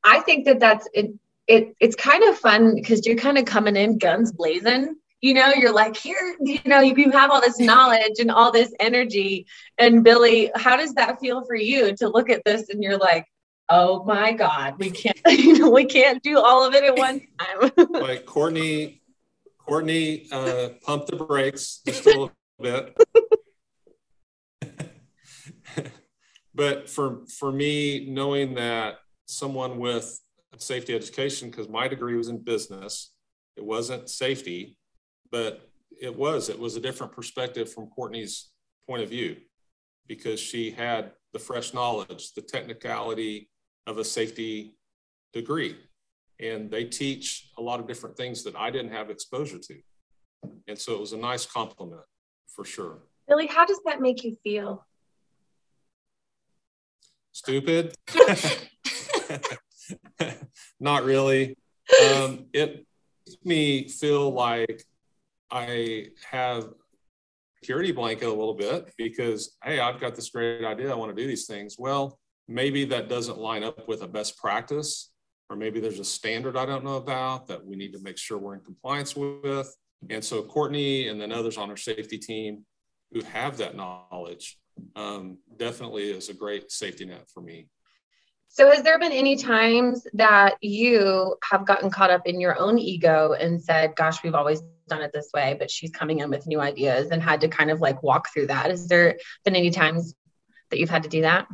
I 0.04 0.22
think 0.22 0.46
that 0.46 0.60
that's 0.60 0.88
it. 0.94 1.12
it 1.48 1.76
it's 1.80 1.96
kind 1.96 2.24
of 2.24 2.38
fun 2.38 2.76
because 2.76 3.06
you're 3.06 3.16
kind 3.16 3.38
of 3.38 3.46
coming 3.46 3.76
in 3.76 3.98
guns 3.98 4.32
blazing 4.32 4.96
you 5.26 5.34
know, 5.34 5.54
you're 5.56 5.74
like, 5.74 5.98
here, 5.98 6.36
you 6.40 6.60
know, 6.66 6.82
you, 6.82 6.94
you 6.96 7.10
have 7.10 7.32
all 7.32 7.42
this 7.42 7.60
knowledge 7.60 8.20
and 8.20 8.30
all 8.30 8.52
this 8.52 8.72
energy. 8.80 9.48
And 9.80 10.04
Billy, 10.04 10.52
how 10.56 10.78
does 10.78 10.94
that 10.94 11.20
feel 11.20 11.44
for 11.46 11.56
you 11.56 11.96
to 11.96 12.10
look 12.10 12.30
at 12.30 12.44
this 12.46 12.70
and 12.70 12.84
you're 12.84 13.00
like, 13.00 13.26
oh 13.70 14.04
my 14.04 14.32
God, 14.32 14.76
we 14.78 14.92
can't, 14.92 15.20
you 15.28 15.60
know, 15.60 15.70
we 15.70 15.86
can't 15.86 16.22
do 16.24 16.40
all 16.40 16.66
of 16.66 16.74
it 16.74 16.84
at 16.84 16.98
one 16.98 17.22
time. 17.40 17.72
like 17.90 18.26
Courtney, 18.26 19.02
Courtney 19.58 20.28
uh, 20.32 20.70
pumped 20.84 21.08
the 21.08 21.16
brakes 21.16 21.82
just 21.86 22.06
a 22.06 22.10
little 22.10 22.32
bit. 22.62 22.98
but 26.54 26.90
for 26.90 27.26
for 27.40 27.52
me, 27.52 28.08
knowing 28.10 28.56
that 28.56 28.96
someone 29.26 29.78
with 29.80 30.20
safety 30.58 30.96
education, 30.96 31.50
because 31.50 31.68
my 31.68 31.88
degree 31.88 32.16
was 32.16 32.30
in 32.30 32.38
business, 32.38 33.12
it 33.58 33.66
wasn't 33.66 34.10
safety 34.10 34.78
but 35.32 35.70
it 36.02 36.16
was 36.16 36.50
it 36.50 36.58
was 36.58 36.76
a 36.76 36.80
different 36.80 37.12
perspective 37.12 37.72
from 37.72 37.88
courtney's 37.88 38.52
point 38.88 39.04
of 39.04 39.10
view 39.10 39.36
because 40.08 40.40
she 40.40 40.72
had 40.72 41.12
the 41.34 41.40
fresh 41.40 41.74
knowledge 41.74 42.34
the 42.34 42.42
technicality 42.42 43.50
of 43.88 43.98
a 43.98 44.04
safety 44.04 44.76
degree. 45.34 45.78
And 46.40 46.70
they 46.70 46.86
teach 46.86 47.52
a 47.58 47.62
lot 47.62 47.80
of 47.80 47.88
different 47.88 48.18
things 48.18 48.44
that 48.44 48.56
i 48.56 48.70
didn't 48.70 48.92
have 48.92 49.10
exposure 49.10 49.60
to. 49.60 49.76
And 50.68 50.78
so 50.78 50.94
it 50.94 51.00
was 51.00 51.14
a 51.14 51.18
nice 51.18 51.46
compliment 51.46 52.02
for 52.48 52.66
sure. 52.66 53.00
Billy 53.28 53.48
how 53.48 53.66
does 53.66 53.80
that 53.86 54.02
make 54.02 54.24
you 54.24 54.36
feel? 54.44 54.86
Stupid? 57.32 57.96
Not 60.80 61.04
really. 61.04 61.58
Um, 62.04 62.46
it 62.54 62.86
makes 63.28 63.46
me 63.46 63.88
feel 63.88 64.32
like 64.32 64.84
I 65.52 66.08
have 66.30 66.70
security 67.62 67.92
blanket 67.92 68.28
a 68.28 68.30
little 68.30 68.54
bit 68.54 68.92
because, 68.98 69.58
hey, 69.64 69.80
I've 69.80 70.00
got 70.00 70.16
this 70.16 70.30
great 70.30 70.64
idea. 70.64 70.92
I 70.92 70.96
want 70.96 71.16
to 71.16 71.22
do 71.22 71.28
these 71.28 71.46
things. 71.46 71.76
Well, 71.78 72.20
maybe 72.48 72.86
that 72.86 73.10
doesn't 73.10 73.38
line 73.38 73.64
up 73.64 73.88
with 73.88 74.02
a 74.02 74.08
best 74.08 74.38
practice, 74.38 75.12
or 75.50 75.56
maybe 75.56 75.80
there's 75.80 76.00
a 76.00 76.06
standard 76.06 76.58
I 76.58 76.66
don't 76.66 76.84
know 76.84 76.98
about 76.98 77.48
that 77.48 77.66
we 77.66 77.76
need 77.76 77.94
to 77.94 78.00
make 78.00 78.18
sure 78.18 78.38
we're 78.38 78.56
in 78.56 78.62
compliance 78.62 79.16
with. 79.16 79.76
And 80.10 80.24
so 80.24 80.44
Courtney 80.44 81.08
and 81.08 81.20
then 81.20 81.32
others 81.32 81.58
on 81.58 81.70
our 81.70 81.78
safety 81.78 82.18
team 82.18 82.66
who 83.12 83.22
have 83.22 83.58
that 83.58 83.76
knowledge 83.76 84.58
um, 84.96 85.38
definitely 85.58 86.12
is 86.12 86.30
a 86.30 86.34
great 86.34 86.72
safety 86.72 87.06
net 87.06 87.30
for 87.34 87.42
me. 87.42 87.68
So, 88.48 88.72
has 88.72 88.84
there 88.84 88.98
been 89.00 89.12
any 89.12 89.36
times 89.36 90.08
that 90.14 90.56
you 90.62 91.36
have 91.50 91.66
gotten 91.66 91.90
caught 91.90 92.10
up 92.10 92.26
in 92.26 92.40
your 92.40 92.58
own 92.58 92.78
ego 92.78 93.34
and 93.34 93.62
said, 93.62 93.96
Gosh, 93.96 94.24
we've 94.24 94.36
always 94.36 94.62
done 94.88 95.02
it 95.02 95.12
this 95.14 95.30
way, 95.34 95.56
but 95.60 95.70
she's 95.70 95.92
coming 95.92 96.20
in 96.20 96.30
with 96.30 96.48
new 96.48 96.62
ideas 96.62 97.10
and 97.12 97.22
had 97.22 97.42
to 97.42 97.48
kind 97.48 97.70
of 97.70 97.82
like 97.82 98.02
walk 98.04 98.30
through 98.34 98.48
that? 98.48 98.70
Has 98.70 98.88
there 98.88 99.18
been 99.44 99.56
any 99.56 99.72
times 99.72 100.14
that 100.70 100.80
you've 100.80 100.90
had 100.90 101.04
to 101.04 101.10
do 101.10 101.22
that? 101.22 101.48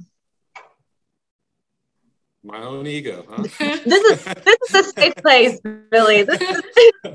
My 2.44 2.64
own 2.64 2.88
ego, 2.88 3.26
huh? 3.30 3.44
this 3.44 4.04
is 4.04 4.24
this 4.24 4.58
is 4.70 4.74
a 4.74 4.84
safe 4.84 5.16
place, 5.18 5.60
Billy. 5.92 6.24
This 6.24 6.42
is, 6.42 6.62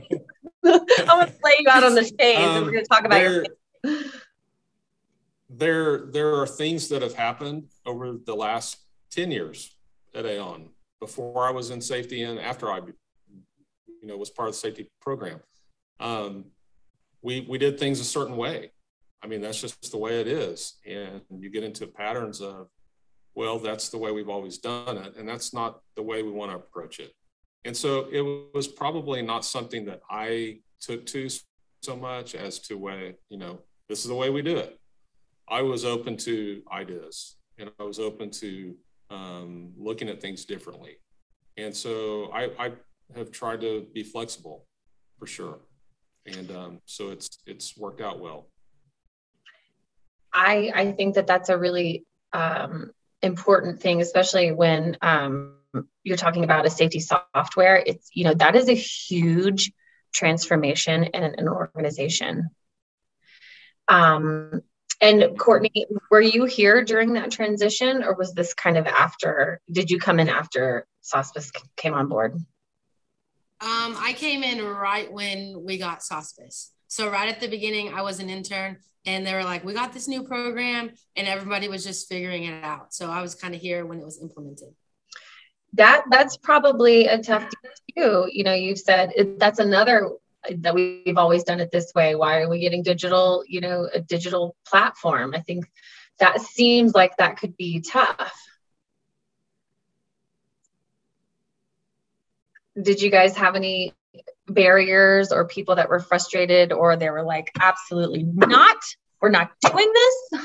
I'm 0.65 0.81
gonna 1.07 1.33
lay 1.43 1.57
you 1.59 1.69
out 1.69 1.85
on 1.85 1.95
the 1.95 2.05
stage 2.05 2.39
um, 2.39 2.57
and 2.57 2.67
we're 2.67 2.73
gonna 2.73 2.85
talk 2.85 3.05
about 3.05 3.19
there, 3.19 3.45
your 3.85 4.05
there 5.49 6.07
there 6.07 6.35
are 6.35 6.47
things 6.47 6.89
that 6.89 7.03
have 7.03 7.15
happened 7.15 7.69
over 7.85 8.13
the 8.13 8.35
last 8.35 8.79
10 9.11 9.31
years 9.31 9.77
at 10.15 10.25
AAON 10.25 10.69
before 11.01 11.47
I 11.47 11.51
was 11.51 11.71
in 11.71 11.81
safety 11.81 12.23
and 12.23 12.39
after 12.39 12.71
I, 12.71 12.79
you 12.79 14.09
know, 14.09 14.17
was 14.17 14.31
part 14.31 14.49
of 14.49 14.55
the 14.55 14.59
safety 14.59 14.91
program. 15.01 15.41
Um, 16.01 16.47
we, 17.23 17.47
we 17.49 17.59
did 17.59 17.79
things 17.79 18.01
a 18.01 18.05
certain 18.05 18.37
way. 18.37 18.71
I 19.23 19.27
mean, 19.27 19.41
that's 19.41 19.61
just 19.61 19.91
the 19.91 19.99
way 19.99 20.21
it 20.21 20.29
is. 20.29 20.75
And 20.87 21.23
you 21.31 21.51
get 21.51 21.65
into 21.65 21.87
patterns 21.87 22.41
of, 22.41 22.69
well, 23.37 23.59
that's 23.59 23.91
the 23.91 23.99
way 23.99 24.11
we've 24.11 24.31
always 24.31 24.57
done 24.57 24.97
it. 24.97 25.15
And 25.17 25.29
that's 25.29 25.53
not 25.53 25.81
the 25.95 26.03
way 26.03 26.23
we 26.23 26.31
want 26.31 26.51
to 26.51 26.57
approach 26.57 26.99
it. 26.99 27.13
And 27.67 27.77
so 27.77 28.09
it 28.11 28.23
was 28.55 28.67
probably 28.67 29.21
not 29.21 29.45
something 29.45 29.85
that 29.85 30.01
I 30.11 30.61
took 30.81 31.05
to 31.07 31.29
so 31.83 31.97
much 31.97 32.35
as 32.35 32.59
to 32.61 32.79
way, 32.79 33.17
you 33.29 33.37
know, 33.37 33.61
this 33.89 34.01
is 34.01 34.09
the 34.09 34.15
way 34.15 34.31
we 34.31 34.41
do 34.41 34.57
it. 34.57 34.81
I 35.49 35.63
was 35.63 35.85
open 35.85 36.17
to 36.19 36.63
ideas 36.73 37.37
and 37.59 37.71
I 37.79 37.83
was 37.85 38.01
open 38.01 38.31
to 38.31 38.75
um, 39.11 39.73
looking 39.77 40.09
at 40.09 40.21
things 40.21 40.45
differently. 40.47 40.97
And 41.57 41.77
so 41.77 42.31
I, 42.33 42.51
I, 42.59 42.73
have 43.15 43.31
tried 43.31 43.61
to 43.61 43.87
be 43.95 44.03
flexible 44.03 44.67
for 45.17 45.29
sure. 45.29 45.61
And 46.27 46.51
um, 46.51 46.81
so 46.87 47.11
it's 47.11 47.39
it's 47.47 47.77
worked 47.77 48.01
out 48.01 48.19
well. 48.19 48.49
I 50.33 50.73
I 50.75 50.91
think 50.91 51.15
that 51.15 51.29
that's 51.29 51.49
a 51.49 51.57
really 51.57 52.05
um, 52.33 52.91
important 53.23 53.81
thing, 53.81 54.01
especially 54.01 54.53
when 54.53 54.97
um, 55.03 55.57
you're 56.03 56.17
talking 56.17 56.45
about 56.45 56.67
a 56.67 56.71
safety 56.71 57.01
software. 57.01 57.83
It's 57.85 58.09
you 58.13 58.25
know 58.25 58.35
that 58.35 58.57
is 58.57 58.69
a 58.69 58.75
huge 58.75 59.73
transformation 60.13 61.05
in 61.05 61.23
an, 61.23 61.35
an 61.39 61.49
organization. 61.49 62.51
Um, 63.89 64.63
and 65.01 65.39
Courtney, 65.39 65.87
were 66.11 66.21
you 66.21 66.47
here 66.47 66.83
during 66.83 67.15
that 67.15 67.31
transition 67.31 68.03
or 68.03 68.15
was 68.15 68.33
this 68.33 68.55
kind 68.55 68.79
of 68.79 68.87
after? 68.87 69.61
Did 69.71 69.91
you 69.91 69.99
come 69.99 70.19
in 70.19 70.29
after 70.29 70.87
Sospes 71.03 71.53
came 71.77 71.93
on 71.93 72.09
board? 72.09 72.35
Um, 73.59 73.97
I 73.99 74.15
came 74.17 74.43
in 74.43 74.65
right 74.65 75.11
when 75.11 75.65
we 75.65 75.79
got 75.79 76.01
Sospes. 76.01 76.71
So 76.89 77.11
right 77.11 77.29
at 77.29 77.41
the 77.41 77.49
beginning, 77.49 77.93
I 77.93 78.03
was 78.03 78.21
an 78.21 78.31
intern 78.31 78.79
and 79.05 79.27
they 79.27 79.35
were 79.35 79.45
like, 79.45 79.65
we 79.65 79.73
got 79.73 79.93
this 79.93 80.09
new 80.09 80.23
program 80.25 80.91
and 81.17 81.29
everybody 81.29 81.69
was 81.69 81.85
just 81.85 82.09
figuring 82.09 82.45
it 82.45 82.65
out. 82.65 82.93
So 82.93 83.11
I 83.11 83.23
was 83.23 83.35
kind 83.35 83.55
of 83.55 83.61
here 83.61 83.87
when 83.87 84.01
it 84.01 84.05
was 84.05 84.21
implemented. 84.21 84.75
That 85.75 86.05
that's 86.11 86.37
probably 86.37 87.07
a 87.07 87.23
tough 87.23 87.49
too. 87.97 88.29
You 88.31 88.45
know, 88.45 88.55
you've 88.55 88.79
said 88.79 89.13
it, 89.17 89.39
that's 89.39 89.59
another 89.59 90.11
uh, 90.49 90.55
that 90.59 90.75
we've 90.75 91.19
always 91.19 91.45
done 91.45 91.61
it 91.61 91.71
this 91.71 91.93
way 91.95 92.15
why 92.15 92.41
are 92.41 92.49
we 92.49 92.61
getting 92.61 92.83
digital 92.83 93.43
you 93.49 93.61
know 93.61 93.89
a 93.93 94.01
digital 94.01 94.55
platform 94.67 95.35
i 95.35 95.41
think 95.41 95.67
that 96.19 96.41
seems 96.41 96.95
like 96.95 97.17
that 97.17 97.39
could 97.39 97.57
be 97.57 97.81
tough 97.81 98.35
did 102.81 103.01
you 103.01 103.11
guys 103.11 103.37
have 103.37 103.57
any 103.57 103.93
barriers 104.49 105.33
or 105.33 105.47
people 105.47 105.75
that 105.77 105.89
were 105.89 106.01
frustrated 106.01 106.73
or 106.73 106.97
they 106.97 107.11
were 107.11 107.23
like 107.23 107.51
absolutely 107.61 108.23
not 108.23 108.77
we're 109.21 109.29
not 109.29 109.51
doing 109.61 109.93
this 109.93 110.43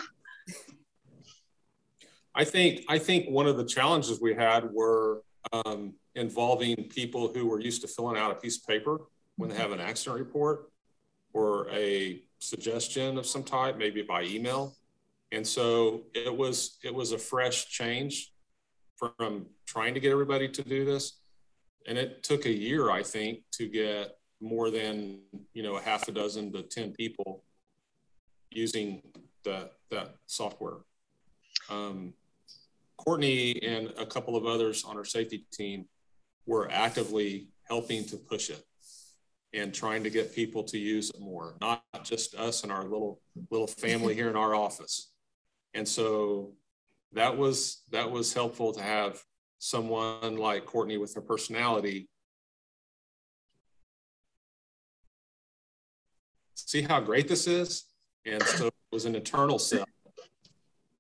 i 2.34 2.43
think 2.43 2.81
i 2.89 2.98
think 2.98 3.29
one 3.29 3.48
of 3.48 3.58
the 3.58 3.65
challenges 3.65 4.20
we 4.20 4.34
had 4.34 4.72
were 4.72 5.22
um, 5.53 5.93
involving 6.15 6.75
people 6.75 7.31
who 7.34 7.46
were 7.46 7.60
used 7.60 7.81
to 7.81 7.88
filling 7.88 8.17
out 8.17 8.31
a 8.31 8.36
piece 8.36 8.58
of 8.58 8.67
paper 8.67 9.01
when 9.38 9.50
they 9.50 9.55
have 9.55 9.72
an 9.72 9.79
accident 9.79 10.20
report 10.20 10.72
or 11.34 11.70
a 11.72 12.22
suggestion 12.39 13.17
of 13.17 13.25
some 13.25 13.43
type, 13.43 13.77
maybe 13.77 14.01
by 14.01 14.24
email. 14.24 14.75
And 15.31 15.46
so 15.46 16.03
it 16.13 16.36
was 16.36 16.77
it 16.84 16.93
was 16.93 17.13
a 17.13 17.17
fresh 17.17 17.70
change 17.70 18.34
from 18.98 19.46
trying 19.65 19.93
to 19.93 20.00
get 20.00 20.12
everybody 20.12 20.50
to 20.50 20.63
do 20.63 20.84
this. 20.84 21.21
And 21.88 21.98
it 21.98 22.24
took 22.24 22.46
a 22.46 22.54
year, 22.54 22.92
I 22.92 23.04
think, 23.04 23.40
to 23.54 23.68
get 23.68 24.18
more 24.40 24.72
than 24.72 25.20
you 25.54 25.64
know 25.64 25.76
a 25.76 25.82
half 25.82 26.08
a 26.08 26.12
dozen 26.12 26.52
to 26.54 26.64
ten 26.64 26.92
people 26.92 27.44
using 28.50 29.02
that 29.44 29.74
that 29.90 30.16
software. 30.26 30.78
Um, 31.70 32.14
Courtney 32.98 33.62
and 33.64 33.92
a 33.98 34.06
couple 34.06 34.36
of 34.36 34.46
others 34.46 34.84
on 34.84 34.98
our 34.98 35.06
safety 35.06 35.46
team 35.52 35.86
were 36.46 36.70
actively 36.72 37.48
helping 37.64 38.06
to 38.06 38.18
push 38.18 38.50
it 38.50 38.64
and 39.54 39.74
trying 39.74 40.04
to 40.04 40.10
get 40.10 40.36
people 40.36 40.64
to 40.64 40.78
use 40.78 41.10
it 41.10 41.20
more, 41.20 41.56
not 41.62 41.84
just 42.04 42.36
us 42.36 42.64
and 42.64 42.72
our 42.72 42.84
little 42.84 43.22
little 43.50 43.68
family 43.68 44.14
here 44.14 44.30
in 44.30 44.36
our 44.36 44.56
office. 44.56 45.12
And 45.74 45.88
so 45.88 46.54
that 47.14 47.38
was 47.38 47.84
that 47.92 48.10
was 48.10 48.34
helpful 48.34 48.72
to 48.74 48.82
have 48.82 49.22
someone 49.63 50.38
like 50.38 50.65
Courtney 50.65 50.98
with 50.98 51.13
her 51.13 51.22
personality 51.22 52.10
see 56.56 56.82
how 56.82 57.00
great 57.00 57.27
this 57.27 57.48
is. 57.48 57.86
And 58.25 58.41
so 58.41 58.68
it 58.68 58.74
was 58.91 59.06
an 59.06 59.15
internal 59.15 59.60
sell, 59.60 59.86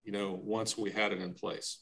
you 0.03 0.11
know, 0.11 0.39
once 0.43 0.77
we 0.77 0.91
had 0.91 1.11
it 1.11 1.21
in 1.21 1.33
place. 1.33 1.79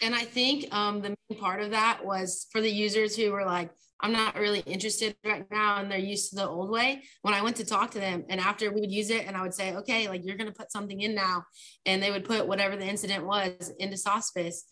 And 0.00 0.14
I 0.14 0.22
think 0.22 0.72
um, 0.74 1.02
the 1.02 1.14
main 1.28 1.38
part 1.38 1.60
of 1.60 1.70
that 1.70 2.04
was 2.04 2.46
for 2.50 2.60
the 2.60 2.70
users 2.70 3.16
who 3.16 3.30
were 3.32 3.44
like, 3.44 3.70
I'm 4.00 4.12
not 4.12 4.36
really 4.36 4.60
interested 4.60 5.14
right 5.24 5.46
now 5.50 5.76
and 5.76 5.90
they're 5.90 5.98
used 5.98 6.30
to 6.30 6.36
the 6.36 6.48
old 6.48 6.70
way. 6.70 7.02
When 7.22 7.34
I 7.34 7.42
went 7.42 7.56
to 7.56 7.64
talk 7.64 7.90
to 7.92 8.00
them 8.00 8.24
and 8.28 8.40
after 8.40 8.72
we 8.72 8.80
would 8.80 8.90
use 8.90 9.10
it 9.10 9.26
and 9.26 9.36
I 9.36 9.42
would 9.42 9.54
say, 9.54 9.74
okay, 9.76 10.08
like 10.08 10.24
you're 10.24 10.36
going 10.36 10.50
to 10.50 10.58
put 10.58 10.72
something 10.72 11.00
in 11.00 11.14
now. 11.14 11.44
And 11.86 12.02
they 12.02 12.10
would 12.10 12.24
put 12.24 12.48
whatever 12.48 12.76
the 12.76 12.86
incident 12.86 13.26
was 13.26 13.72
into 13.78 13.96
Sospes 13.96 14.62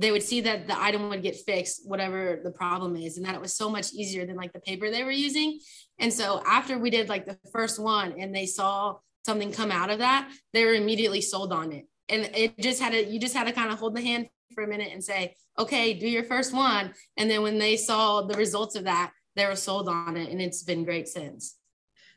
they 0.00 0.10
would 0.10 0.22
see 0.22 0.40
that 0.40 0.66
the 0.66 0.80
item 0.82 1.10
would 1.10 1.22
get 1.22 1.36
fixed, 1.36 1.86
whatever 1.86 2.40
the 2.42 2.50
problem 2.50 2.96
is, 2.96 3.18
and 3.18 3.26
that 3.26 3.34
it 3.34 3.40
was 3.40 3.54
so 3.54 3.68
much 3.68 3.92
easier 3.92 4.24
than 4.24 4.34
like 4.34 4.52
the 4.54 4.60
paper 4.60 4.90
they 4.90 5.04
were 5.04 5.10
using. 5.10 5.60
And 5.98 6.10
so 6.10 6.42
after 6.46 6.78
we 6.78 6.88
did 6.88 7.10
like 7.10 7.26
the 7.26 7.38
first 7.52 7.78
one 7.78 8.14
and 8.18 8.34
they 8.34 8.46
saw 8.46 8.96
something 9.26 9.52
come 9.52 9.70
out 9.70 9.90
of 9.90 9.98
that, 9.98 10.32
they 10.54 10.64
were 10.64 10.72
immediately 10.72 11.20
sold 11.20 11.52
on 11.52 11.72
it. 11.72 11.86
And 12.08 12.30
it 12.34 12.58
just 12.58 12.80
had 12.80 12.92
to, 12.92 13.04
you 13.04 13.20
just 13.20 13.36
had 13.36 13.46
to 13.46 13.52
kind 13.52 13.70
of 13.70 13.78
hold 13.78 13.94
the 13.94 14.00
hand 14.00 14.30
for 14.54 14.64
a 14.64 14.66
minute 14.66 14.88
and 14.90 15.04
say, 15.04 15.34
okay, 15.58 15.92
do 15.92 16.08
your 16.08 16.24
first 16.24 16.54
one. 16.54 16.94
And 17.18 17.30
then 17.30 17.42
when 17.42 17.58
they 17.58 17.76
saw 17.76 18.22
the 18.22 18.38
results 18.38 18.76
of 18.76 18.84
that, 18.84 19.12
they 19.36 19.44
were 19.44 19.54
sold 19.54 19.86
on 19.86 20.16
it. 20.16 20.30
And 20.30 20.40
it's 20.40 20.62
been 20.62 20.84
great 20.84 21.08
since. 21.08 21.56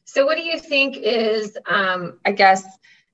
So, 0.05 0.25
what 0.25 0.37
do 0.37 0.43
you 0.43 0.59
think 0.59 0.97
is, 0.97 1.57
um, 1.65 2.19
I 2.25 2.31
guess, 2.31 2.63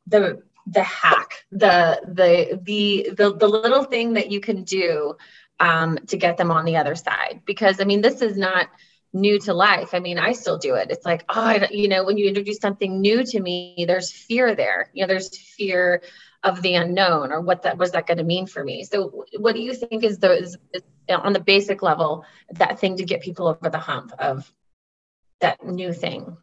the 0.08 0.42
the 0.68 0.84
hack, 0.84 1.46
the 1.52 2.02
the 2.08 2.60
the 2.64 3.10
the, 3.16 3.36
the 3.36 3.48
little 3.48 3.84
thing 3.84 4.14
that 4.14 4.32
you 4.32 4.40
can 4.40 4.64
do 4.64 5.16
um, 5.60 5.98
to 6.08 6.18
get 6.18 6.38
them 6.38 6.52
on 6.52 6.66
the 6.66 6.78
other 6.78 6.96
side. 6.96 7.42
Because 7.46 7.82
I 7.82 7.86
mean, 7.86 8.02
this 8.02 8.22
is 8.22 8.38
not 8.38 8.68
new 9.14 9.40
to 9.40 9.54
life. 9.54 9.94
I 9.94 10.00
mean, 10.00 10.18
I 10.20 10.34
still 10.34 10.58
do 10.58 10.76
it. 10.76 10.92
It's 10.92 11.06
like, 11.06 11.24
oh, 11.30 11.42
I, 11.42 11.68
you 11.72 11.88
know, 11.88 12.04
when 12.04 12.18
you 12.18 12.28
introduce 12.28 12.60
something 12.60 13.02
new 13.02 13.24
to 13.24 13.40
me, 13.40 13.86
there's 13.88 14.12
fear 14.12 14.56
there. 14.56 14.90
You 14.94 15.04
know, 15.04 15.08
there's 15.08 15.36
fear 15.36 16.04
of 16.44 16.62
the 16.62 16.76
unknown 16.76 17.32
or 17.32 17.42
what 17.42 17.64
that 17.64 17.78
was 17.78 17.92
that 17.92 18.08
going 18.08 18.18
to 18.20 18.24
mean 18.24 18.48
for 18.48 18.64
me. 18.64 18.84
So, 18.84 19.26
what 19.38 19.56
do 19.56 19.62
you 19.62 19.74
think 19.74 20.04
is 20.04 20.20
the 20.20 20.32
is, 20.32 20.58
is 20.74 20.84
on 21.10 21.34
the 21.34 21.40
basic 21.40 21.82
level 21.82 22.24
that 22.52 22.80
thing 22.80 22.98
to 22.98 23.04
get 23.04 23.22
people 23.22 23.48
over 23.48 23.70
the 23.70 23.80
hump 23.80 24.14
of 24.20 24.52
that 25.42 25.64
new 25.66 25.92
thing? 25.92 26.38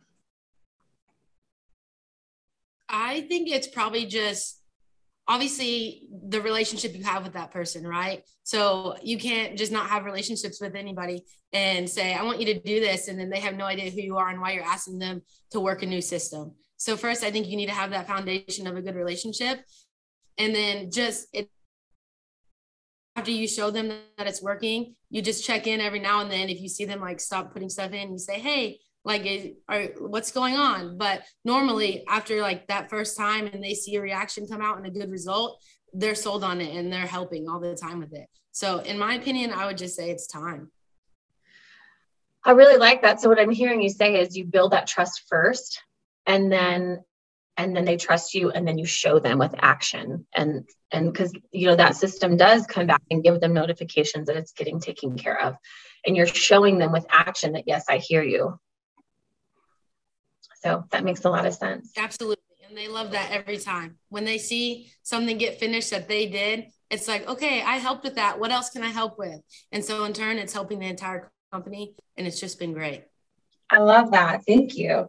I 2.97 3.21
think 3.23 3.51
it's 3.51 3.69
probably 3.69 4.07
just 4.07 4.63
obviously 5.29 6.09
the 6.29 6.41
relationship 6.41 6.95
you 6.97 7.05
have 7.05 7.25
with 7.25 7.35
that 7.35 7.51
person, 7.51 7.87
right? 7.87 8.23
So 8.43 8.97
you 9.03 9.19
can't 9.19 9.59
just 9.59 9.71
not 9.71 9.91
have 9.91 10.05
relationships 10.05 10.61
with 10.61 10.75
anybody 10.75 11.25
and 11.53 11.89
say, 11.89 12.15
I 12.15 12.23
want 12.23 12.41
you 12.41 12.47
to 12.47 12.61
do 12.61 12.81
this. 12.81 13.09
And 13.09 13.19
then 13.19 13.29
they 13.29 13.41
have 13.41 13.55
no 13.55 13.67
idea 13.67 13.91
who 13.91 14.01
you 14.01 14.17
are 14.17 14.29
and 14.29 14.41
why 14.41 14.53
you're 14.53 14.65
asking 14.65 14.99
them 14.99 15.23
to 15.51 15.61
work 15.61 15.83
a 15.83 15.87
new 15.87 16.01
system. 16.01 16.53
So, 16.79 16.97
first, 16.97 17.23
I 17.25 17.31
think 17.31 17.49
you 17.49 17.57
need 17.57 17.67
to 17.67 17.73
have 17.73 17.91
that 17.91 18.07
foundation 18.07 18.67
of 18.67 18.77
a 18.77 18.83
good 18.83 18.95
relationship. 18.95 19.61
And 20.39 20.55
then 20.55 20.91
just 20.91 21.27
it, 21.33 21.51
after 23.17 23.31
you 23.31 23.49
show 23.49 23.71
them 23.71 23.89
that 24.17 24.27
it's 24.27 24.43
working, 24.43 24.95
you 25.11 25.23
just 25.23 25.45
check 25.45 25.67
in 25.67 25.81
every 25.81 26.01
now 26.01 26.21
and 26.21 26.31
then. 26.31 26.49
If 26.49 26.61
you 26.61 26.69
see 26.69 26.85
them 26.85 27.01
like 27.01 27.21
stop 27.21 27.53
putting 27.53 27.71
stuff 27.71 27.93
in, 27.93 28.13
you 28.13 28.19
say, 28.19 28.39
Hey, 28.39 28.79
like 29.07 29.57
are, 29.69 29.85
what's 30.01 30.33
going 30.33 30.57
on? 30.57 30.99
But 30.99 31.23
normally 31.45 32.05
after 32.09 32.43
like 32.43 32.67
that 32.67 32.91
first 32.91 33.17
time 33.17 33.47
and 33.47 33.63
they 33.63 33.73
see 33.73 33.95
a 33.95 34.03
reaction 34.03 34.47
come 34.47 34.61
out 34.61 34.77
and 34.77 34.87
a 34.87 34.91
good 34.91 35.11
result 35.11 35.63
they're 35.95 36.15
sold 36.15 36.45
on 36.45 36.61
it 36.61 36.77
and 36.77 36.93
they're 36.93 37.07
helping 37.07 37.49
all 37.49 37.61
the 37.61 37.75
time 37.75 38.01
with 38.01 38.13
it. 38.13 38.29
So 38.53 38.79
in 38.79 38.99
my 38.99 39.15
opinion 39.15 39.53
i 39.53 39.65
would 39.67 39.79
just 39.79 39.97
say 39.97 40.11
it's 40.11 40.27
time. 40.27 40.71
I 42.45 42.53
really 42.53 42.79
like 42.79 43.03
that. 43.03 43.21
So 43.21 43.29
what 43.29 43.41
i'm 43.41 43.51
hearing 43.51 43.81
you 43.81 43.91
say 43.91 44.21
is 44.21 44.37
you 44.37 44.45
build 44.45 44.73
that 44.73 44.87
trust 44.87 45.23
first 45.29 45.81
and 46.27 46.53
then 46.53 47.01
and 47.57 47.75
then 47.75 47.87
they 47.87 47.97
trust 47.97 48.35
you 48.35 48.51
and 48.51 48.69
then 48.69 48.77
you 48.77 48.85
show 48.85 49.19
them 49.19 49.39
with 49.39 49.55
action. 49.59 50.27
And 50.35 50.69
and 50.93 51.13
because 51.13 51.33
you 51.53 51.69
know 51.69 51.77
that 51.77 51.97
system 51.97 52.37
does 52.37 52.67
come 52.67 52.87
back 52.87 53.03
and 53.11 53.23
give 53.25 53.41
them 53.41 53.55
notifications 53.55 54.27
that 54.27 54.37
it's 54.37 54.53
getting 54.53 54.81
taken 54.81 55.17
care 55.17 55.41
of. 55.41 55.57
And 56.05 56.17
you're 56.17 56.27
showing 56.27 56.79
them 56.79 56.93
with 56.93 57.07
action 57.09 57.53
that 57.53 57.65
yes 57.67 57.85
i 57.89 57.97
hear 57.99 58.23
you 58.23 58.59
so 60.67 60.85
that 60.91 61.05
makes 61.05 61.25
a 61.25 61.31
lot 61.31 61.47
of 61.47 61.55
sense. 61.55 61.93
Absolutely. 61.97 62.43
And 62.69 62.77
they 62.77 62.89
love 62.89 63.13
that 63.13 63.31
every 63.31 63.59
time. 63.59 63.99
When 64.09 64.25
they 64.25 64.39
see 64.39 64.91
something 65.03 65.39
get 65.39 65.61
finished 65.61 65.91
that 65.91 66.09
they 66.09 66.27
did, 66.27 66.67
it's 66.91 67.07
like, 67.07 67.29
okay, 67.29 67.63
I 67.63 67.77
helped 67.77 68.03
with 68.03 68.17
that. 68.17 68.41
What 68.41 68.51
else 68.51 68.71
can 68.71 68.83
I 68.83 68.89
help 68.89 69.19
with? 69.19 69.41
And 69.71 69.85
so 69.85 70.05
in 70.05 70.13
turn, 70.13 70.39
it's 70.39 70.53
helping 70.53 70.81
the 70.81 70.87
entire 70.87 71.31
company. 71.53 71.95
And 72.17 72.27
it's 72.27 72.41
just 72.41 72.59
been 72.59 72.73
great. 72.73 73.05
I 73.71 73.79
love 73.79 74.11
that. 74.11 74.45
Thank 74.45 74.77
you. 74.77 75.07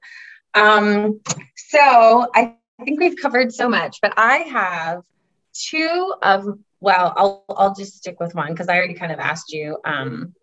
Um, 0.54 1.22
so 1.56 2.28
I 2.36 2.56
think 2.86 3.00
we've 3.00 3.18
covered 3.20 3.52
so 3.52 3.68
much, 3.68 3.98
but 4.02 4.14
I 4.18 4.38
have 4.38 5.02
two 5.54 6.14
of, 6.22 6.46
well, 6.80 7.14
I'll, 7.16 7.46
I'll 7.50 7.76
just 7.76 7.98
stick 7.98 8.20
with 8.20 8.36
one 8.36 8.50
because 8.50 8.68
I 8.68 8.78
already 8.78 8.94
kind 8.94 9.12
of 9.12 9.20
asked 9.20 9.52
you. 9.52 9.78
Um, 9.84 10.36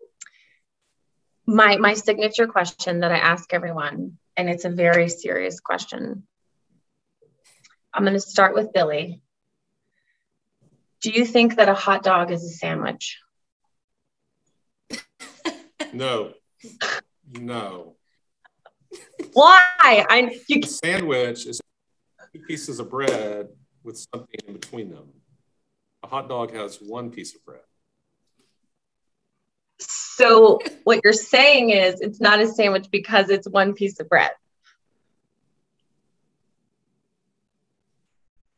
my, 1.45 1.77
my 1.77 1.93
signature 1.93 2.47
question 2.47 3.01
that 3.01 3.11
I 3.11 3.17
ask 3.17 3.53
everyone 3.53 4.17
and 4.37 4.49
it's 4.49 4.65
a 4.65 4.69
very 4.69 5.09
serious 5.09 5.59
question. 5.59 6.23
I'm 7.93 8.03
going 8.03 8.13
to 8.13 8.19
start 8.19 8.53
with 8.53 8.73
Billy. 8.73 9.21
Do 11.01 11.11
you 11.11 11.25
think 11.25 11.55
that 11.57 11.69
a 11.69 11.73
hot 11.73 12.03
dog 12.03 12.31
is 12.31 12.43
a 12.43 12.49
sandwich? 12.49 13.19
No. 15.93 16.33
No. 17.31 17.95
Why? 19.31 19.61
I 19.81 20.37
you 20.49 20.61
a 20.61 20.67
sandwich 20.67 21.45
is 21.45 21.61
two 22.33 22.41
pieces 22.41 22.79
of 22.79 22.89
bread 22.89 23.47
with 23.81 23.97
something 23.97 24.39
in 24.45 24.53
between 24.53 24.89
them. 24.89 25.07
A 26.03 26.07
hot 26.07 26.27
dog 26.27 26.53
has 26.53 26.77
one 26.81 27.11
piece 27.11 27.33
of 27.33 27.45
bread. 27.45 27.61
So 30.15 30.59
what 30.85 31.01
you're 31.03 31.11
saying 31.11 31.71
is 31.71 31.99
it's 31.99 32.21
not 32.21 32.39
a 32.39 32.47
sandwich 32.47 32.87
because 32.89 33.29
it's 33.29 33.49
one 33.49 33.73
piece 33.73 33.99
of 33.99 34.07
bread. 34.07 34.31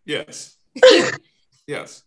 Yes. 0.06 0.56
yes. 1.68 2.04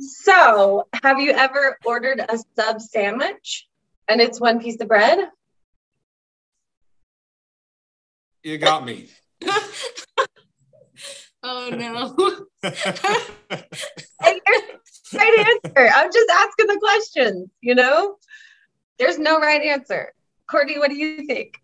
So, 0.00 0.88
have 1.04 1.20
you 1.20 1.30
ever 1.30 1.78
ordered 1.84 2.18
a 2.18 2.36
sub 2.56 2.80
sandwich 2.80 3.68
and 4.08 4.20
it's 4.20 4.40
one 4.40 4.60
piece 4.60 4.80
of 4.80 4.88
bread? 4.88 5.28
You 8.42 8.58
got 8.58 8.84
me. 8.84 9.08
oh 11.42 11.70
no. 11.70 12.46
right 15.14 15.38
answer. 15.38 15.90
I'm 15.94 16.12
just 16.12 16.30
asking 16.30 16.66
the 16.66 16.78
questions, 16.80 17.50
you 17.60 17.74
know? 17.74 18.16
There's 18.98 19.18
no 19.18 19.38
right 19.38 19.62
answer. 19.62 20.12
Courtney, 20.48 20.78
what 20.78 20.90
do 20.90 20.96
you 20.96 21.26
think? 21.26 21.54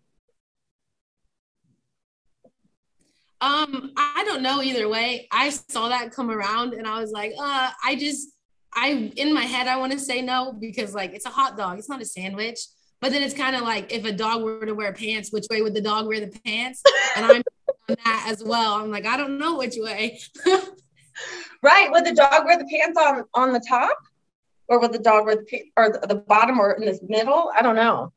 Um, 3.39 3.91
I 3.95 4.23
don't 4.25 4.41
know 4.41 4.63
either 4.63 4.89
way. 4.89 5.27
I 5.31 5.49
saw 5.49 5.89
that 5.89 6.11
come 6.11 6.31
around 6.31 6.73
and 6.73 6.87
I 6.87 6.99
was 6.99 7.11
like, 7.11 7.33
uh, 7.39 7.69
I 7.85 7.95
just 7.95 8.29
I 8.73 9.11
in 9.15 9.33
my 9.33 9.43
head 9.43 9.67
I 9.67 9.77
want 9.77 9.91
to 9.91 9.99
say 9.99 10.21
no 10.21 10.53
because 10.53 10.95
like 10.95 11.13
it's 11.13 11.25
a 11.25 11.29
hot 11.29 11.55
dog, 11.55 11.77
it's 11.77 11.89
not 11.89 12.01
a 12.01 12.05
sandwich. 12.05 12.59
But 12.99 13.11
then 13.11 13.21
it's 13.21 13.35
kind 13.35 13.55
of 13.55 13.61
like 13.61 13.93
if 13.93 14.05
a 14.05 14.11
dog 14.11 14.41
were 14.41 14.65
to 14.65 14.73
wear 14.73 14.91
pants, 14.91 15.31
which 15.31 15.45
way 15.51 15.61
would 15.61 15.75
the 15.75 15.81
dog 15.81 16.07
wear 16.07 16.19
the 16.19 16.35
pants? 16.43 16.81
And 17.15 17.25
I'm 17.27 17.43
that 17.87 18.25
as 18.29 18.43
well. 18.43 18.75
I'm 18.75 18.91
like, 18.91 19.05
I 19.05 19.17
don't 19.17 19.37
know 19.37 19.57
which 19.57 19.75
way. 19.77 20.19
Right. 21.63 21.89
Would 21.91 22.05
the 22.05 22.13
dog 22.13 22.45
wear 22.45 22.57
the 22.57 22.65
pants 22.65 22.99
on 22.99 23.23
on 23.33 23.53
the 23.53 23.63
top, 23.67 23.97
or 24.67 24.79
would 24.79 24.93
the 24.93 24.99
dog 24.99 25.25
wear 25.25 25.37
the 25.37 25.63
or 25.75 25.91
the, 25.91 26.07
the 26.07 26.15
bottom 26.15 26.59
or 26.59 26.73
in 26.73 26.85
the 26.85 26.99
middle? 27.07 27.51
I 27.55 27.61
don't 27.61 27.75
know. 27.75 28.13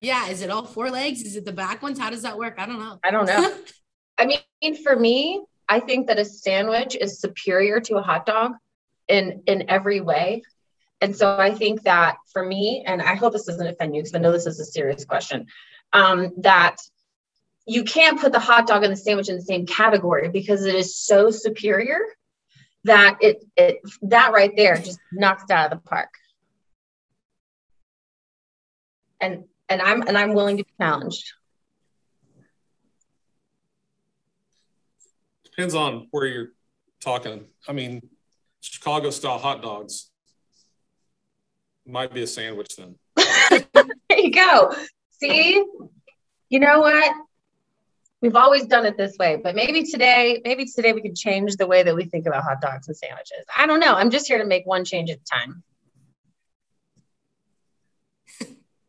Yeah. 0.00 0.28
Is 0.28 0.42
it 0.42 0.50
all 0.50 0.64
four 0.64 0.90
legs? 0.90 1.22
Is 1.22 1.36
it 1.36 1.44
the 1.44 1.52
back 1.52 1.82
ones? 1.82 1.98
How 1.98 2.10
does 2.10 2.22
that 2.22 2.38
work? 2.38 2.54
I 2.58 2.66
don't 2.66 2.78
know. 2.78 2.98
I 3.04 3.10
don't 3.10 3.26
know. 3.26 3.54
I 4.18 4.26
mean, 4.26 4.82
for 4.82 4.94
me, 4.94 5.42
I 5.68 5.80
think 5.80 6.06
that 6.08 6.18
a 6.18 6.24
sandwich 6.24 6.96
is 6.96 7.20
superior 7.20 7.80
to 7.80 7.96
a 7.96 8.02
hot 8.02 8.26
dog 8.26 8.52
in 9.08 9.42
in 9.46 9.68
every 9.68 10.00
way. 10.00 10.42
And 11.02 11.16
so 11.16 11.38
I 11.38 11.54
think 11.54 11.82
that 11.82 12.16
for 12.30 12.44
me, 12.44 12.84
and 12.86 13.00
I 13.00 13.14
hope 13.14 13.32
this 13.32 13.46
doesn't 13.46 13.66
offend 13.66 13.96
you 13.96 14.02
because 14.02 14.14
I 14.14 14.18
know 14.18 14.32
this 14.32 14.46
is 14.46 14.60
a 14.60 14.66
serious 14.66 15.06
question, 15.06 15.46
um, 15.92 16.32
that 16.38 16.76
you 17.66 17.84
can't 17.84 18.20
put 18.20 18.32
the 18.32 18.38
hot 18.38 18.66
dog 18.66 18.82
and 18.82 18.92
the 18.92 18.96
sandwich 18.96 19.28
in 19.28 19.36
the 19.36 19.42
same 19.42 19.66
category 19.66 20.28
because 20.28 20.64
it 20.64 20.74
is 20.74 20.96
so 20.96 21.30
superior 21.30 22.00
that 22.84 23.18
it 23.20 23.44
it 23.56 23.78
that 24.02 24.32
right 24.32 24.52
there 24.56 24.76
just 24.76 24.98
knocks 25.12 25.44
it 25.44 25.50
out 25.50 25.72
of 25.72 25.78
the 25.78 25.88
park. 25.88 26.08
And 29.20 29.44
and 29.68 29.82
I'm 29.82 30.02
and 30.02 30.16
I'm 30.16 30.34
willing 30.34 30.56
to 30.56 30.64
be 30.64 30.70
challenged. 30.80 31.32
Depends 35.44 35.74
on 35.74 36.08
where 36.10 36.26
you're 36.26 36.52
talking. 37.00 37.44
I 37.68 37.72
mean, 37.72 38.00
Chicago 38.60 39.10
style 39.10 39.38
hot 39.38 39.62
dogs 39.62 40.10
might 41.86 42.14
be 42.14 42.22
a 42.22 42.26
sandwich 42.26 42.76
then. 42.76 42.94
there 43.16 44.18
you 44.18 44.32
go. 44.32 44.74
See, 45.20 45.64
you 46.48 46.60
know 46.60 46.80
what? 46.80 47.14
we've 48.20 48.36
always 48.36 48.66
done 48.66 48.86
it 48.86 48.96
this 48.96 49.16
way, 49.18 49.40
but 49.42 49.54
maybe 49.54 49.84
today, 49.84 50.40
maybe 50.44 50.66
today 50.66 50.92
we 50.92 51.00
could 51.00 51.16
change 51.16 51.56
the 51.56 51.66
way 51.66 51.82
that 51.82 51.94
we 51.94 52.04
think 52.04 52.26
about 52.26 52.42
hot 52.42 52.60
dogs 52.60 52.88
and 52.88 52.96
sandwiches. 52.96 53.44
I 53.56 53.66
don't 53.66 53.80
know. 53.80 53.94
I'm 53.94 54.10
just 54.10 54.26
here 54.26 54.38
to 54.38 54.46
make 54.46 54.66
one 54.66 54.84
change 54.84 55.10
at 55.10 55.18
a 55.18 55.24
time. 55.24 55.62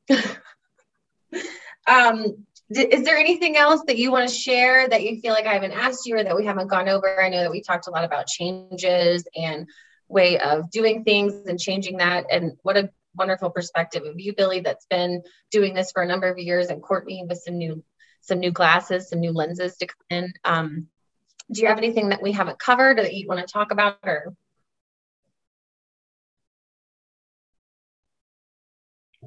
um, 1.88 2.46
is 2.70 3.04
there 3.04 3.18
anything 3.18 3.58
else 3.58 3.82
that 3.88 3.98
you 3.98 4.12
want 4.12 4.30
to 4.30 4.36
share 4.36 4.88
that 4.88 5.04
you 5.04 5.20
feel 5.22 5.34
like 5.34 5.46
I 5.46 5.54
haven't 5.54 5.74
asked 5.74 6.06
you 6.06 6.18
or 6.18 6.24
that 6.24 6.36
we 6.36 6.46
haven't 6.46 6.68
gone 6.68 6.90
over? 6.90 7.22
I 7.22 7.30
know 7.30 7.42
that 7.42 7.52
we 7.52 7.62
talked 7.62 7.88
a 7.88 7.92
lot 7.92 8.04
about 8.04 8.28
changes 8.28 9.26
and 9.36 9.68
way 10.08 10.40
of 10.40 10.70
doing 10.72 11.04
things 11.04 11.34
and 11.48 11.60
changing 11.60 11.98
that. 11.98 12.26
And 12.30 12.54
what 12.64 12.78
a 12.78 12.90
wonderful 13.16 13.50
perspective 13.50 14.04
of 14.04 14.20
you, 14.20 14.34
Billy, 14.34 14.60
that's 14.62 14.86
been 14.86 15.24
doing 15.52 15.74
this 15.74 15.92
for 15.92 16.04
a 16.04 16.08
number 16.08 16.28
of 16.28 16.38
years, 16.38 16.68
and 16.68 16.82
Courtney 16.82 17.26
with 17.28 17.40
some 17.40 17.58
new 17.58 17.84
some 18.22 18.40
new 18.40 18.52
glasses, 18.52 19.10
some 19.10 19.20
new 19.20 19.32
lenses 19.32 19.78
to 19.78 19.88
come 19.88 20.06
in. 20.10 20.34
Um, 20.46 20.88
do 21.52 21.62
you 21.62 21.68
have 21.68 21.80
anything 21.80 22.10
that 22.10 22.22
we 22.22 22.32
haven't 22.32 22.60
covered 22.60 23.00
or 23.00 23.04
that 23.04 23.14
you 23.14 23.28
want 23.28 23.46
to 23.46 23.52
talk 23.52 23.72
about 23.72 23.98
or? 24.04 24.34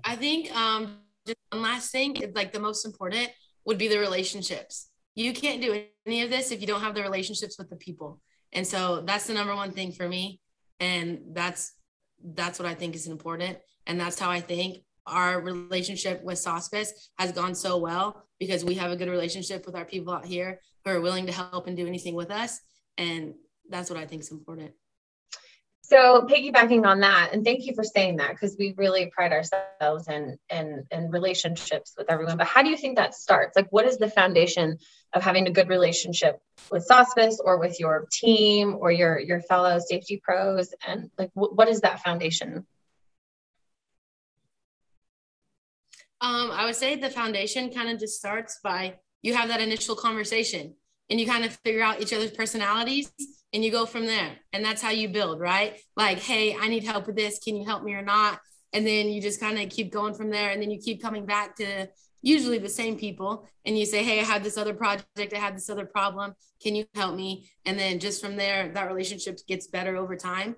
I 0.03 0.17
think 0.17 0.55
um, 0.55 0.99
just 1.27 1.39
one 1.51 1.63
last 1.63 1.91
thing, 1.91 2.33
like 2.35 2.53
the 2.53 2.61
most 2.61 2.85
important 2.85 3.31
would 3.65 3.79
be 3.79 3.89
the 3.89 3.99
relationships. 3.99 4.89
You 5.15 5.33
can't 5.33 5.61
do 5.61 5.85
any 6.07 6.23
of 6.23 6.31
this 6.31 6.51
if 6.51 6.61
you 6.61 6.67
don't 6.67 6.81
have 6.81 6.95
the 6.95 7.03
relationships 7.03 7.59
with 7.59 7.71
the 7.71 7.77
people. 7.77 8.21
And 8.53 8.67
so 8.67 9.03
that's 9.03 9.27
the 9.27 9.35
number 9.35 9.55
one 9.55 9.73
thing 9.73 9.93
for 9.93 10.09
me. 10.09 10.41
And 10.81 11.21
that's 11.33 11.73
that's 12.23 12.59
what 12.59 12.67
I 12.67 12.75
think 12.75 12.95
is 12.95 13.07
important. 13.07 13.59
And 13.87 14.01
that's 14.01 14.19
how 14.19 14.31
I 14.31 14.41
think 14.41 14.79
our 15.07 15.41
relationship 15.41 16.23
with 16.23 16.39
Sospes 16.39 16.89
has 17.19 17.33
gone 17.33 17.55
so 17.55 17.79
well 17.79 18.25
because 18.39 18.65
we 18.65 18.75
have 18.75 18.91
a 18.91 18.97
good 18.97 19.09
relationship 19.09 19.67
with 19.67 19.77
our 19.77 19.85
people 19.85 20.15
out 20.15 20.25
here 20.25 20.61
who 20.85 20.91
are 20.91 21.01
willing 21.01 21.27
to 21.27 21.33
help 21.33 21.67
and 21.67 21.77
do 21.77 21.87
anything 21.87 22.15
with 22.15 22.31
us. 22.31 22.61
And 22.97 23.35
that's 23.69 23.91
what 23.91 23.99
I 23.99 24.07
think 24.07 24.23
is 24.23 24.31
important. 24.31 24.73
So 25.87 26.23
piggybacking 26.23 26.87
on 26.87 27.01
that, 27.01 27.31
and 27.35 27.45
thank 27.45 27.67
you 27.67 27.75
for 27.75 27.85
saying 27.85 28.17
that 28.17 28.31
because 28.31 28.57
we 28.59 28.73
really 28.79 29.13
pride 29.15 29.33
ourselves 29.33 30.09
in, 30.09 30.39
in 30.49 30.87
in 30.91 31.11
relationships 31.11 31.93
with 31.99 32.11
everyone. 32.11 32.39
But 32.39 32.47
how 32.47 32.63
do 32.63 32.71
you 32.71 32.77
think 32.79 32.97
that 32.97 33.15
starts? 33.15 33.55
Like, 33.55 33.67
what 33.71 33.85
is 33.85 33.99
the 33.99 34.09
foundation 34.09 34.79
of 35.13 35.23
having 35.23 35.47
a 35.47 35.51
good 35.51 35.69
relationship 35.69 36.41
with 36.71 36.89
Sospes 36.89 37.37
or 37.45 37.59
with 37.59 37.79
your 37.79 38.09
team 38.11 38.79
or 38.81 38.91
your 38.93 39.19
your 39.19 39.43
fellow 39.43 39.79
safety 39.79 40.23
pros? 40.25 40.73
And 40.87 41.11
like, 41.19 41.31
what 41.35 41.69
is 41.69 41.83
that 41.83 42.03
foundation? 42.03 42.67
Um, 46.25 46.51
I 46.53 46.65
would 46.65 46.75
say 46.75 46.97
the 46.97 47.11
foundation 47.11 47.71
kind 47.71 47.91
of 47.91 47.99
just 47.99 48.17
starts 48.17 48.59
by 48.65 48.95
you 49.21 49.35
have 49.35 49.49
that 49.49 49.61
initial 49.61 49.95
conversation 49.95 50.75
and 51.11 51.21
you 51.21 51.27
kind 51.27 51.45
of 51.45 51.55
figure 51.57 51.83
out 51.83 52.01
each 52.01 52.15
other's 52.15 52.31
personalities 52.31 53.13
and 53.53 53.63
you 53.63 53.71
go 53.71 53.85
from 53.85 54.07
there. 54.07 54.37
And 54.55 54.65
that's 54.65 54.81
how 54.81 54.89
you 54.89 55.11
build, 55.11 55.39
right? 55.39 55.79
Like, 55.97 56.19
hey, 56.19 56.57
I 56.59 56.69
need 56.69 56.83
help 56.83 57.07
with 57.07 57.17
this. 57.17 57.39
Can 57.41 57.57
you 57.57 57.67
help 57.67 57.85
me 57.85 57.93
or 57.93 58.01
not? 58.01 58.41
And 58.73 58.87
then 58.87 59.09
you 59.09 59.21
just 59.21 59.39
kind 59.39 59.59
of 59.59 59.69
keep 59.69 59.93
going 59.93 60.15
from 60.15 60.31
there. 60.31 60.49
And 60.49 60.63
then 60.63 60.71
you 60.71 60.79
keep 60.79 61.03
coming 61.03 61.27
back 61.27 61.57
to 61.57 61.89
usually 62.23 62.59
the 62.59 62.71
same 62.71 62.97
people 62.97 63.47
and 63.67 63.79
you 63.79 63.85
say, 63.85 64.03
hey, 64.03 64.19
I 64.19 64.25
had 64.25 64.43
this 64.43 64.57
other 64.57 64.73
project, 64.73 65.35
I 65.35 65.39
had 65.39 65.55
this 65.55 65.69
other 65.69 65.85
problem. 65.85 66.33
Can 66.63 66.75
you 66.75 66.87
help 66.95 67.15
me? 67.15 67.51
And 67.67 67.79
then 67.79 67.99
just 67.99 68.23
from 68.23 68.37
there, 68.37 68.73
that 68.73 68.89
relationship 68.89 69.39
gets 69.47 69.67
better 69.67 69.95
over 69.97 70.17
time. 70.17 70.57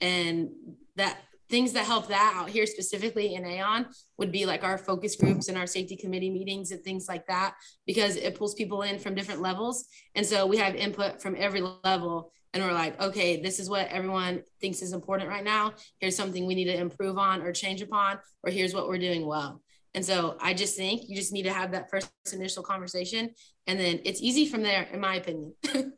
And 0.00 0.48
that 0.96 1.18
things 1.50 1.72
that 1.72 1.84
help 1.84 2.08
that 2.08 2.34
out 2.36 2.48
here 2.48 2.66
specifically 2.66 3.34
in 3.34 3.44
AAON 3.44 3.86
would 4.18 4.32
be 4.32 4.46
like 4.46 4.64
our 4.64 4.78
focus 4.78 5.16
groups 5.16 5.48
and 5.48 5.58
our 5.58 5.66
safety 5.66 5.96
committee 5.96 6.30
meetings 6.30 6.70
and 6.70 6.82
things 6.82 7.06
like 7.08 7.26
that, 7.26 7.54
because 7.86 8.16
it 8.16 8.34
pulls 8.34 8.54
people 8.54 8.82
in 8.82 8.98
from 8.98 9.14
different 9.14 9.40
levels. 9.40 9.86
And 10.14 10.24
so 10.24 10.46
we 10.46 10.56
have 10.56 10.74
input 10.74 11.20
from 11.20 11.36
every 11.38 11.62
level. 11.84 12.32
And 12.52 12.62
we're 12.62 12.72
like, 12.72 13.00
okay, 13.00 13.42
this 13.42 13.58
is 13.58 13.68
what 13.68 13.88
everyone 13.88 14.42
thinks 14.60 14.80
is 14.80 14.92
important 14.92 15.28
right 15.28 15.42
now. 15.42 15.74
Here's 15.98 16.16
something 16.16 16.46
we 16.46 16.54
need 16.54 16.66
to 16.66 16.76
improve 16.76 17.18
on 17.18 17.42
or 17.42 17.52
change 17.52 17.82
upon, 17.82 18.18
or 18.44 18.50
here's 18.50 18.72
what 18.72 18.88
we're 18.88 18.98
doing 18.98 19.26
well. 19.26 19.60
And 19.94 20.04
so 20.04 20.36
I 20.40 20.54
just 20.54 20.76
think 20.76 21.08
you 21.08 21.16
just 21.16 21.32
need 21.32 21.44
to 21.44 21.52
have 21.52 21.72
that 21.72 21.90
first 21.90 22.10
initial 22.32 22.62
conversation. 22.62 23.30
And 23.66 23.78
then 23.78 24.00
it's 24.04 24.20
easy 24.20 24.46
from 24.46 24.62
there, 24.62 24.88
in 24.92 25.00
my 25.00 25.16
opinion. 25.16 25.54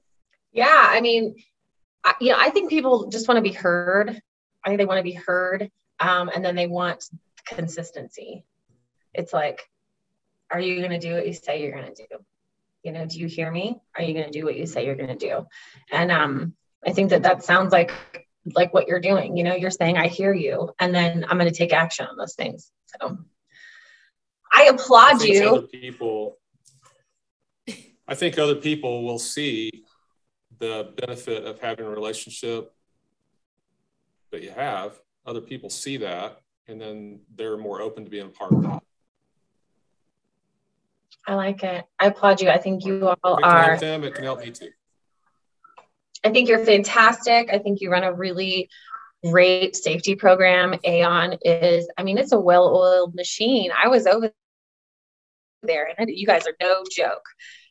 yeah. 0.52 0.66
I 0.70 1.00
mean, 1.00 1.36
I, 2.04 2.14
you 2.20 2.30
know, 2.30 2.38
I 2.38 2.50
think 2.50 2.70
people 2.70 3.08
just 3.08 3.26
want 3.26 3.38
to 3.38 3.42
be 3.42 3.52
heard 3.52 4.20
I 4.66 4.70
think 4.70 4.78
they 4.78 4.84
want 4.84 4.98
to 4.98 5.04
be 5.04 5.12
heard. 5.12 5.70
Um, 6.00 6.28
and 6.34 6.44
then 6.44 6.56
they 6.56 6.66
want 6.66 7.04
consistency. 7.46 8.44
It's 9.14 9.32
like, 9.32 9.62
are 10.50 10.60
you 10.60 10.78
going 10.78 10.90
to 10.90 10.98
do 10.98 11.14
what 11.14 11.26
you 11.26 11.32
say 11.32 11.62
you're 11.62 11.72
going 11.72 11.94
to 11.94 12.06
do? 12.10 12.16
You 12.82 12.92
know, 12.92 13.06
do 13.06 13.18
you 13.18 13.28
hear 13.28 13.50
me? 13.50 13.80
Are 13.96 14.02
you 14.02 14.12
going 14.12 14.30
to 14.30 14.38
do 14.38 14.44
what 14.44 14.56
you 14.56 14.66
say 14.66 14.84
you're 14.84 14.96
going 14.96 15.16
to 15.16 15.28
do? 15.28 15.46
And 15.90 16.12
um, 16.12 16.54
I 16.86 16.92
think 16.92 17.10
that 17.10 17.22
that 17.22 17.44
sounds 17.44 17.72
like 17.72 17.92
like 18.54 18.72
what 18.72 18.86
you're 18.86 19.00
doing. 19.00 19.36
You 19.36 19.44
know, 19.44 19.54
you're 19.54 19.70
saying 19.70 19.98
I 19.98 20.06
hear 20.06 20.32
you, 20.32 20.70
and 20.78 20.94
then 20.94 21.24
I'm 21.28 21.38
going 21.38 21.50
to 21.50 21.56
take 21.56 21.72
action 21.72 22.06
on 22.06 22.16
those 22.16 22.34
things. 22.34 22.70
So 23.00 23.18
I 24.52 24.64
applaud 24.64 25.22
I 25.22 25.24
you. 25.24 25.48
Other 25.48 25.66
people, 25.66 26.38
I 28.06 28.14
think 28.14 28.38
other 28.38 28.54
people 28.54 29.04
will 29.04 29.18
see 29.18 29.84
the 30.58 30.92
benefit 30.96 31.44
of 31.44 31.58
having 31.58 31.86
a 31.86 31.90
relationship 31.90 32.72
that 34.36 34.44
you 34.44 34.50
have, 34.50 35.00
other 35.24 35.40
people 35.40 35.70
see 35.70 35.96
that, 35.96 36.40
and 36.68 36.78
then 36.80 37.20
they're 37.34 37.56
more 37.56 37.80
open 37.80 38.04
to 38.04 38.10
being 38.10 38.30
part 38.30 38.52
of 38.52 38.62
that. 38.62 38.82
I 41.26 41.34
like 41.34 41.64
it. 41.64 41.84
I 41.98 42.06
applaud 42.06 42.40
you. 42.40 42.50
I 42.50 42.58
think 42.58 42.84
you 42.84 43.08
all 43.08 43.40
are. 43.42 43.78
Them, 43.78 44.04
it 44.04 44.14
can 44.14 44.24
help 44.24 44.40
me 44.40 44.50
too. 44.50 44.68
I 46.22 46.30
think 46.30 46.48
you're 46.48 46.64
fantastic. 46.64 47.48
I 47.50 47.58
think 47.58 47.80
you 47.80 47.90
run 47.90 48.04
a 48.04 48.12
really 48.12 48.68
great 49.24 49.74
safety 49.74 50.14
program. 50.14 50.74
AAON 50.84 51.38
is, 51.42 51.88
I 51.96 52.02
mean, 52.02 52.18
it's 52.18 52.32
a 52.32 52.38
well-oiled 52.38 53.14
machine. 53.14 53.70
I 53.72 53.88
was 53.88 54.06
over 54.06 54.30
there, 55.62 55.88
and 55.98 56.10
you 56.10 56.26
guys 56.26 56.46
are 56.46 56.54
no 56.60 56.84
joke. 56.94 57.24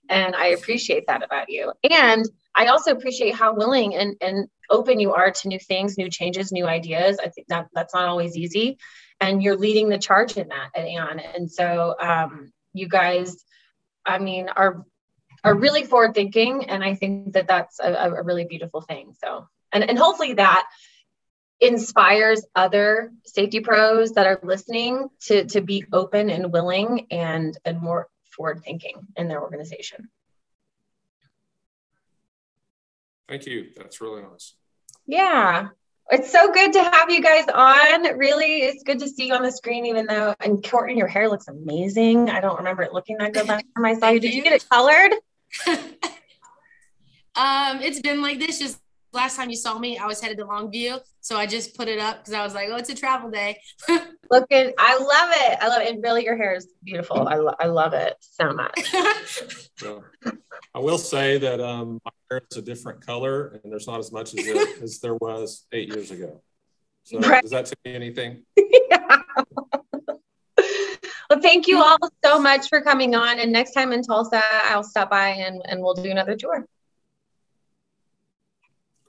And 0.09 0.35
I 0.35 0.47
appreciate 0.47 1.05
that 1.07 1.23
about 1.23 1.49
you. 1.49 1.71
And 1.89 2.25
I 2.55 2.67
also 2.67 2.91
appreciate 2.91 3.35
how 3.35 3.53
willing 3.53 3.95
and, 3.95 4.15
and 4.21 4.47
open 4.69 4.99
you 4.99 5.13
are 5.13 5.31
to 5.31 5.47
new 5.47 5.59
things, 5.59 5.97
new 5.97 6.09
changes, 6.09 6.51
new 6.51 6.65
ideas. 6.65 7.17
I 7.21 7.29
think 7.29 7.47
that 7.47 7.67
that's 7.73 7.93
not 7.93 8.07
always 8.07 8.37
easy. 8.37 8.77
And 9.19 9.43
you're 9.43 9.57
leading 9.57 9.89
the 9.89 9.97
charge 9.97 10.37
in 10.37 10.47
that 10.49 10.69
at 10.75 10.85
AAON. 10.85 11.21
And 11.35 11.51
so 11.51 11.95
um, 11.99 12.51
you 12.73 12.87
guys, 12.87 13.43
I 14.05 14.19
mean, 14.19 14.49
are 14.49 14.85
are 15.43 15.55
really 15.55 15.83
forward 15.83 16.15
thinking. 16.15 16.65
And 16.69 16.83
I 16.83 16.95
think 16.95 17.33
that 17.33 17.47
that's 17.47 17.79
a, 17.79 17.93
a 17.93 18.23
really 18.23 18.45
beautiful 18.45 18.81
thing. 18.81 19.13
So, 19.23 19.47
and, 19.71 19.87
and 19.87 19.97
hopefully 19.97 20.33
that 20.33 20.67
inspires 21.61 22.43
other 22.55 23.11
safety 23.25 23.59
pros 23.59 24.13
that 24.13 24.25
are 24.25 24.39
listening 24.41 25.07
to, 25.27 25.45
to 25.45 25.61
be 25.61 25.85
open 25.93 26.31
and 26.31 26.51
willing 26.51 27.07
and, 27.11 27.55
and 27.63 27.79
more 27.79 28.07
forward 28.35 28.63
thinking 28.63 28.95
in 29.15 29.27
their 29.27 29.41
organization. 29.41 30.09
Thank 33.27 33.45
you. 33.45 33.67
That's 33.75 34.01
really 34.01 34.21
nice. 34.21 34.55
Yeah. 35.07 35.69
It's 36.11 36.31
so 36.31 36.51
good 36.51 36.71
to 36.73 36.83
have 36.83 37.09
you 37.09 37.21
guys 37.21 37.45
on. 37.51 38.17
Really, 38.17 38.61
it's 38.61 38.83
good 38.83 38.99
to 38.99 39.09
see 39.09 39.27
you 39.27 39.33
on 39.33 39.41
the 39.41 39.51
screen, 39.51 39.87
even 39.87 40.05
though, 40.05 40.35
and 40.39 40.63
Courtney, 40.63 40.97
your 40.97 41.07
hair 41.07 41.27
looks 41.29 41.47
amazing. 41.47 42.29
I 42.29 42.41
don't 42.41 42.57
remember 42.57 42.83
it 42.83 42.93
looking 42.93 43.17
that 43.17 43.33
good 43.33 43.47
last 43.47 43.65
time 43.75 43.85
I 43.85 43.95
saw 43.95 44.09
you. 44.09 44.19
Did 44.19 44.35
you 44.35 44.43
get 44.43 44.53
it 44.53 44.69
colored? 44.69 45.13
um, 47.35 47.81
it's 47.81 48.01
been 48.01 48.21
like 48.21 48.37
this 48.37 48.59
just 48.59 48.79
last 49.15 49.35
time 49.35 49.49
you 49.49 49.55
saw 49.55 49.79
me, 49.79 49.97
I 49.97 50.05
was 50.05 50.21
headed 50.21 50.37
to 50.37 50.45
Longview. 50.45 50.99
So 51.21 51.37
I 51.37 51.47
just 51.47 51.75
put 51.75 51.87
it 51.87 51.97
up 51.97 52.19
because 52.19 52.33
I 52.33 52.43
was 52.43 52.53
like, 52.53 52.69
oh, 52.71 52.75
it's 52.75 52.89
a 52.89 52.95
travel 52.95 53.31
day. 53.31 53.59
Looking, 54.29 54.73
I 54.77 54.97
love 54.97 55.29
it. 55.33 55.57
I 55.61 55.67
love 55.67 55.81
it. 55.81 55.93
And 55.93 56.03
really, 56.03 56.25
your 56.25 56.37
hair 56.37 56.55
is 56.55 56.67
beautiful. 56.83 57.27
I, 57.27 57.35
lo- 57.35 57.55
I 57.59 57.65
love 57.65 57.93
it 57.93 58.15
so 58.19 58.53
much. 58.53 58.93
well, 59.81 60.03
I 60.75 60.79
will 60.79 60.99
say 60.99 61.37
that 61.39 61.59
um, 61.59 61.99
my 62.05 62.11
hair 62.29 62.41
is 62.51 62.57
a 62.57 62.61
different 62.61 63.05
color 63.05 63.59
and 63.63 63.71
there's 63.71 63.87
not 63.87 63.99
as 63.99 64.11
much 64.11 64.35
as, 64.35 64.45
it, 64.45 64.81
as 64.83 64.99
there 64.99 65.15
was 65.15 65.65
eight 65.71 65.89
years 65.89 66.11
ago. 66.11 66.41
So 67.03 67.19
right. 67.19 67.41
does 67.41 67.51
that 67.51 67.65
tell 67.65 67.73
you 67.85 67.93
anything? 67.93 68.43
yeah. 68.57 69.21
Well, 71.29 71.41
thank 71.41 71.67
you 71.67 71.81
all 71.81 71.97
so 72.23 72.39
much 72.39 72.69
for 72.69 72.81
coming 72.81 73.15
on. 73.15 73.39
And 73.39 73.51
next 73.51 73.71
time 73.71 73.91
in 73.91 74.03
Tulsa, 74.03 74.41
I'll 74.65 74.83
stop 74.83 75.09
by 75.09 75.29
and, 75.29 75.61
and 75.65 75.81
we'll 75.81 75.95
do 75.95 76.11
another 76.11 76.35
tour. 76.35 76.65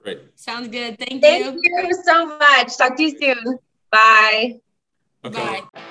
Great. 0.07 0.23
Sounds 0.35 0.69
good. 0.69 0.97
Thank, 0.97 1.21
Thank 1.21 1.43
you. 1.43 1.61
Thank 1.75 1.89
you 1.89 2.03
so 2.05 2.37
much. 2.37 2.77
Talk 2.77 2.95
to 2.95 3.03
you 3.03 3.19
soon. 3.19 3.59
Bye. 3.91 4.61
Okay. 5.25 5.59
Bye. 5.73 5.81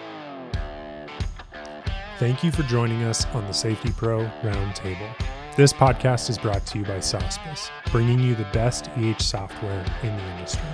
Thank 2.18 2.42
you 2.42 2.50
for 2.50 2.62
joining 2.62 3.02
us 3.02 3.26
on 3.34 3.44
the 3.44 3.52
Safety 3.52 3.92
Pro 3.94 4.20
Roundtable. 4.42 5.10
This 5.58 5.74
podcast 5.74 6.30
is 6.30 6.38
brought 6.38 6.64
to 6.64 6.78
you 6.78 6.84
by 6.86 6.96
Sospes, 6.96 7.68
bringing 7.92 8.18
you 8.18 8.34
the 8.34 8.46
best 8.54 8.88
EH 8.96 9.18
software 9.18 9.84
in 10.02 10.16
the 10.16 10.22
industry. 10.30 10.64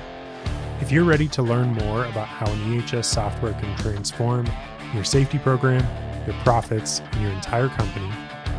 If 0.81 0.92
you're 0.92 1.02
ready 1.02 1.26
to 1.26 1.42
learn 1.42 1.72
more 1.72 2.05
about 2.05 2.28
how 2.28 2.48
an 2.48 2.81
EHS 2.81 3.07
software 3.07 3.55
can 3.55 3.76
transform 3.78 4.48
your 4.94 5.02
safety 5.02 5.40
program, 5.40 5.85
your 6.28 6.37
profits, 6.44 7.00
and 7.00 7.22
your 7.22 7.33
entire 7.33 7.70
company, 7.70 8.07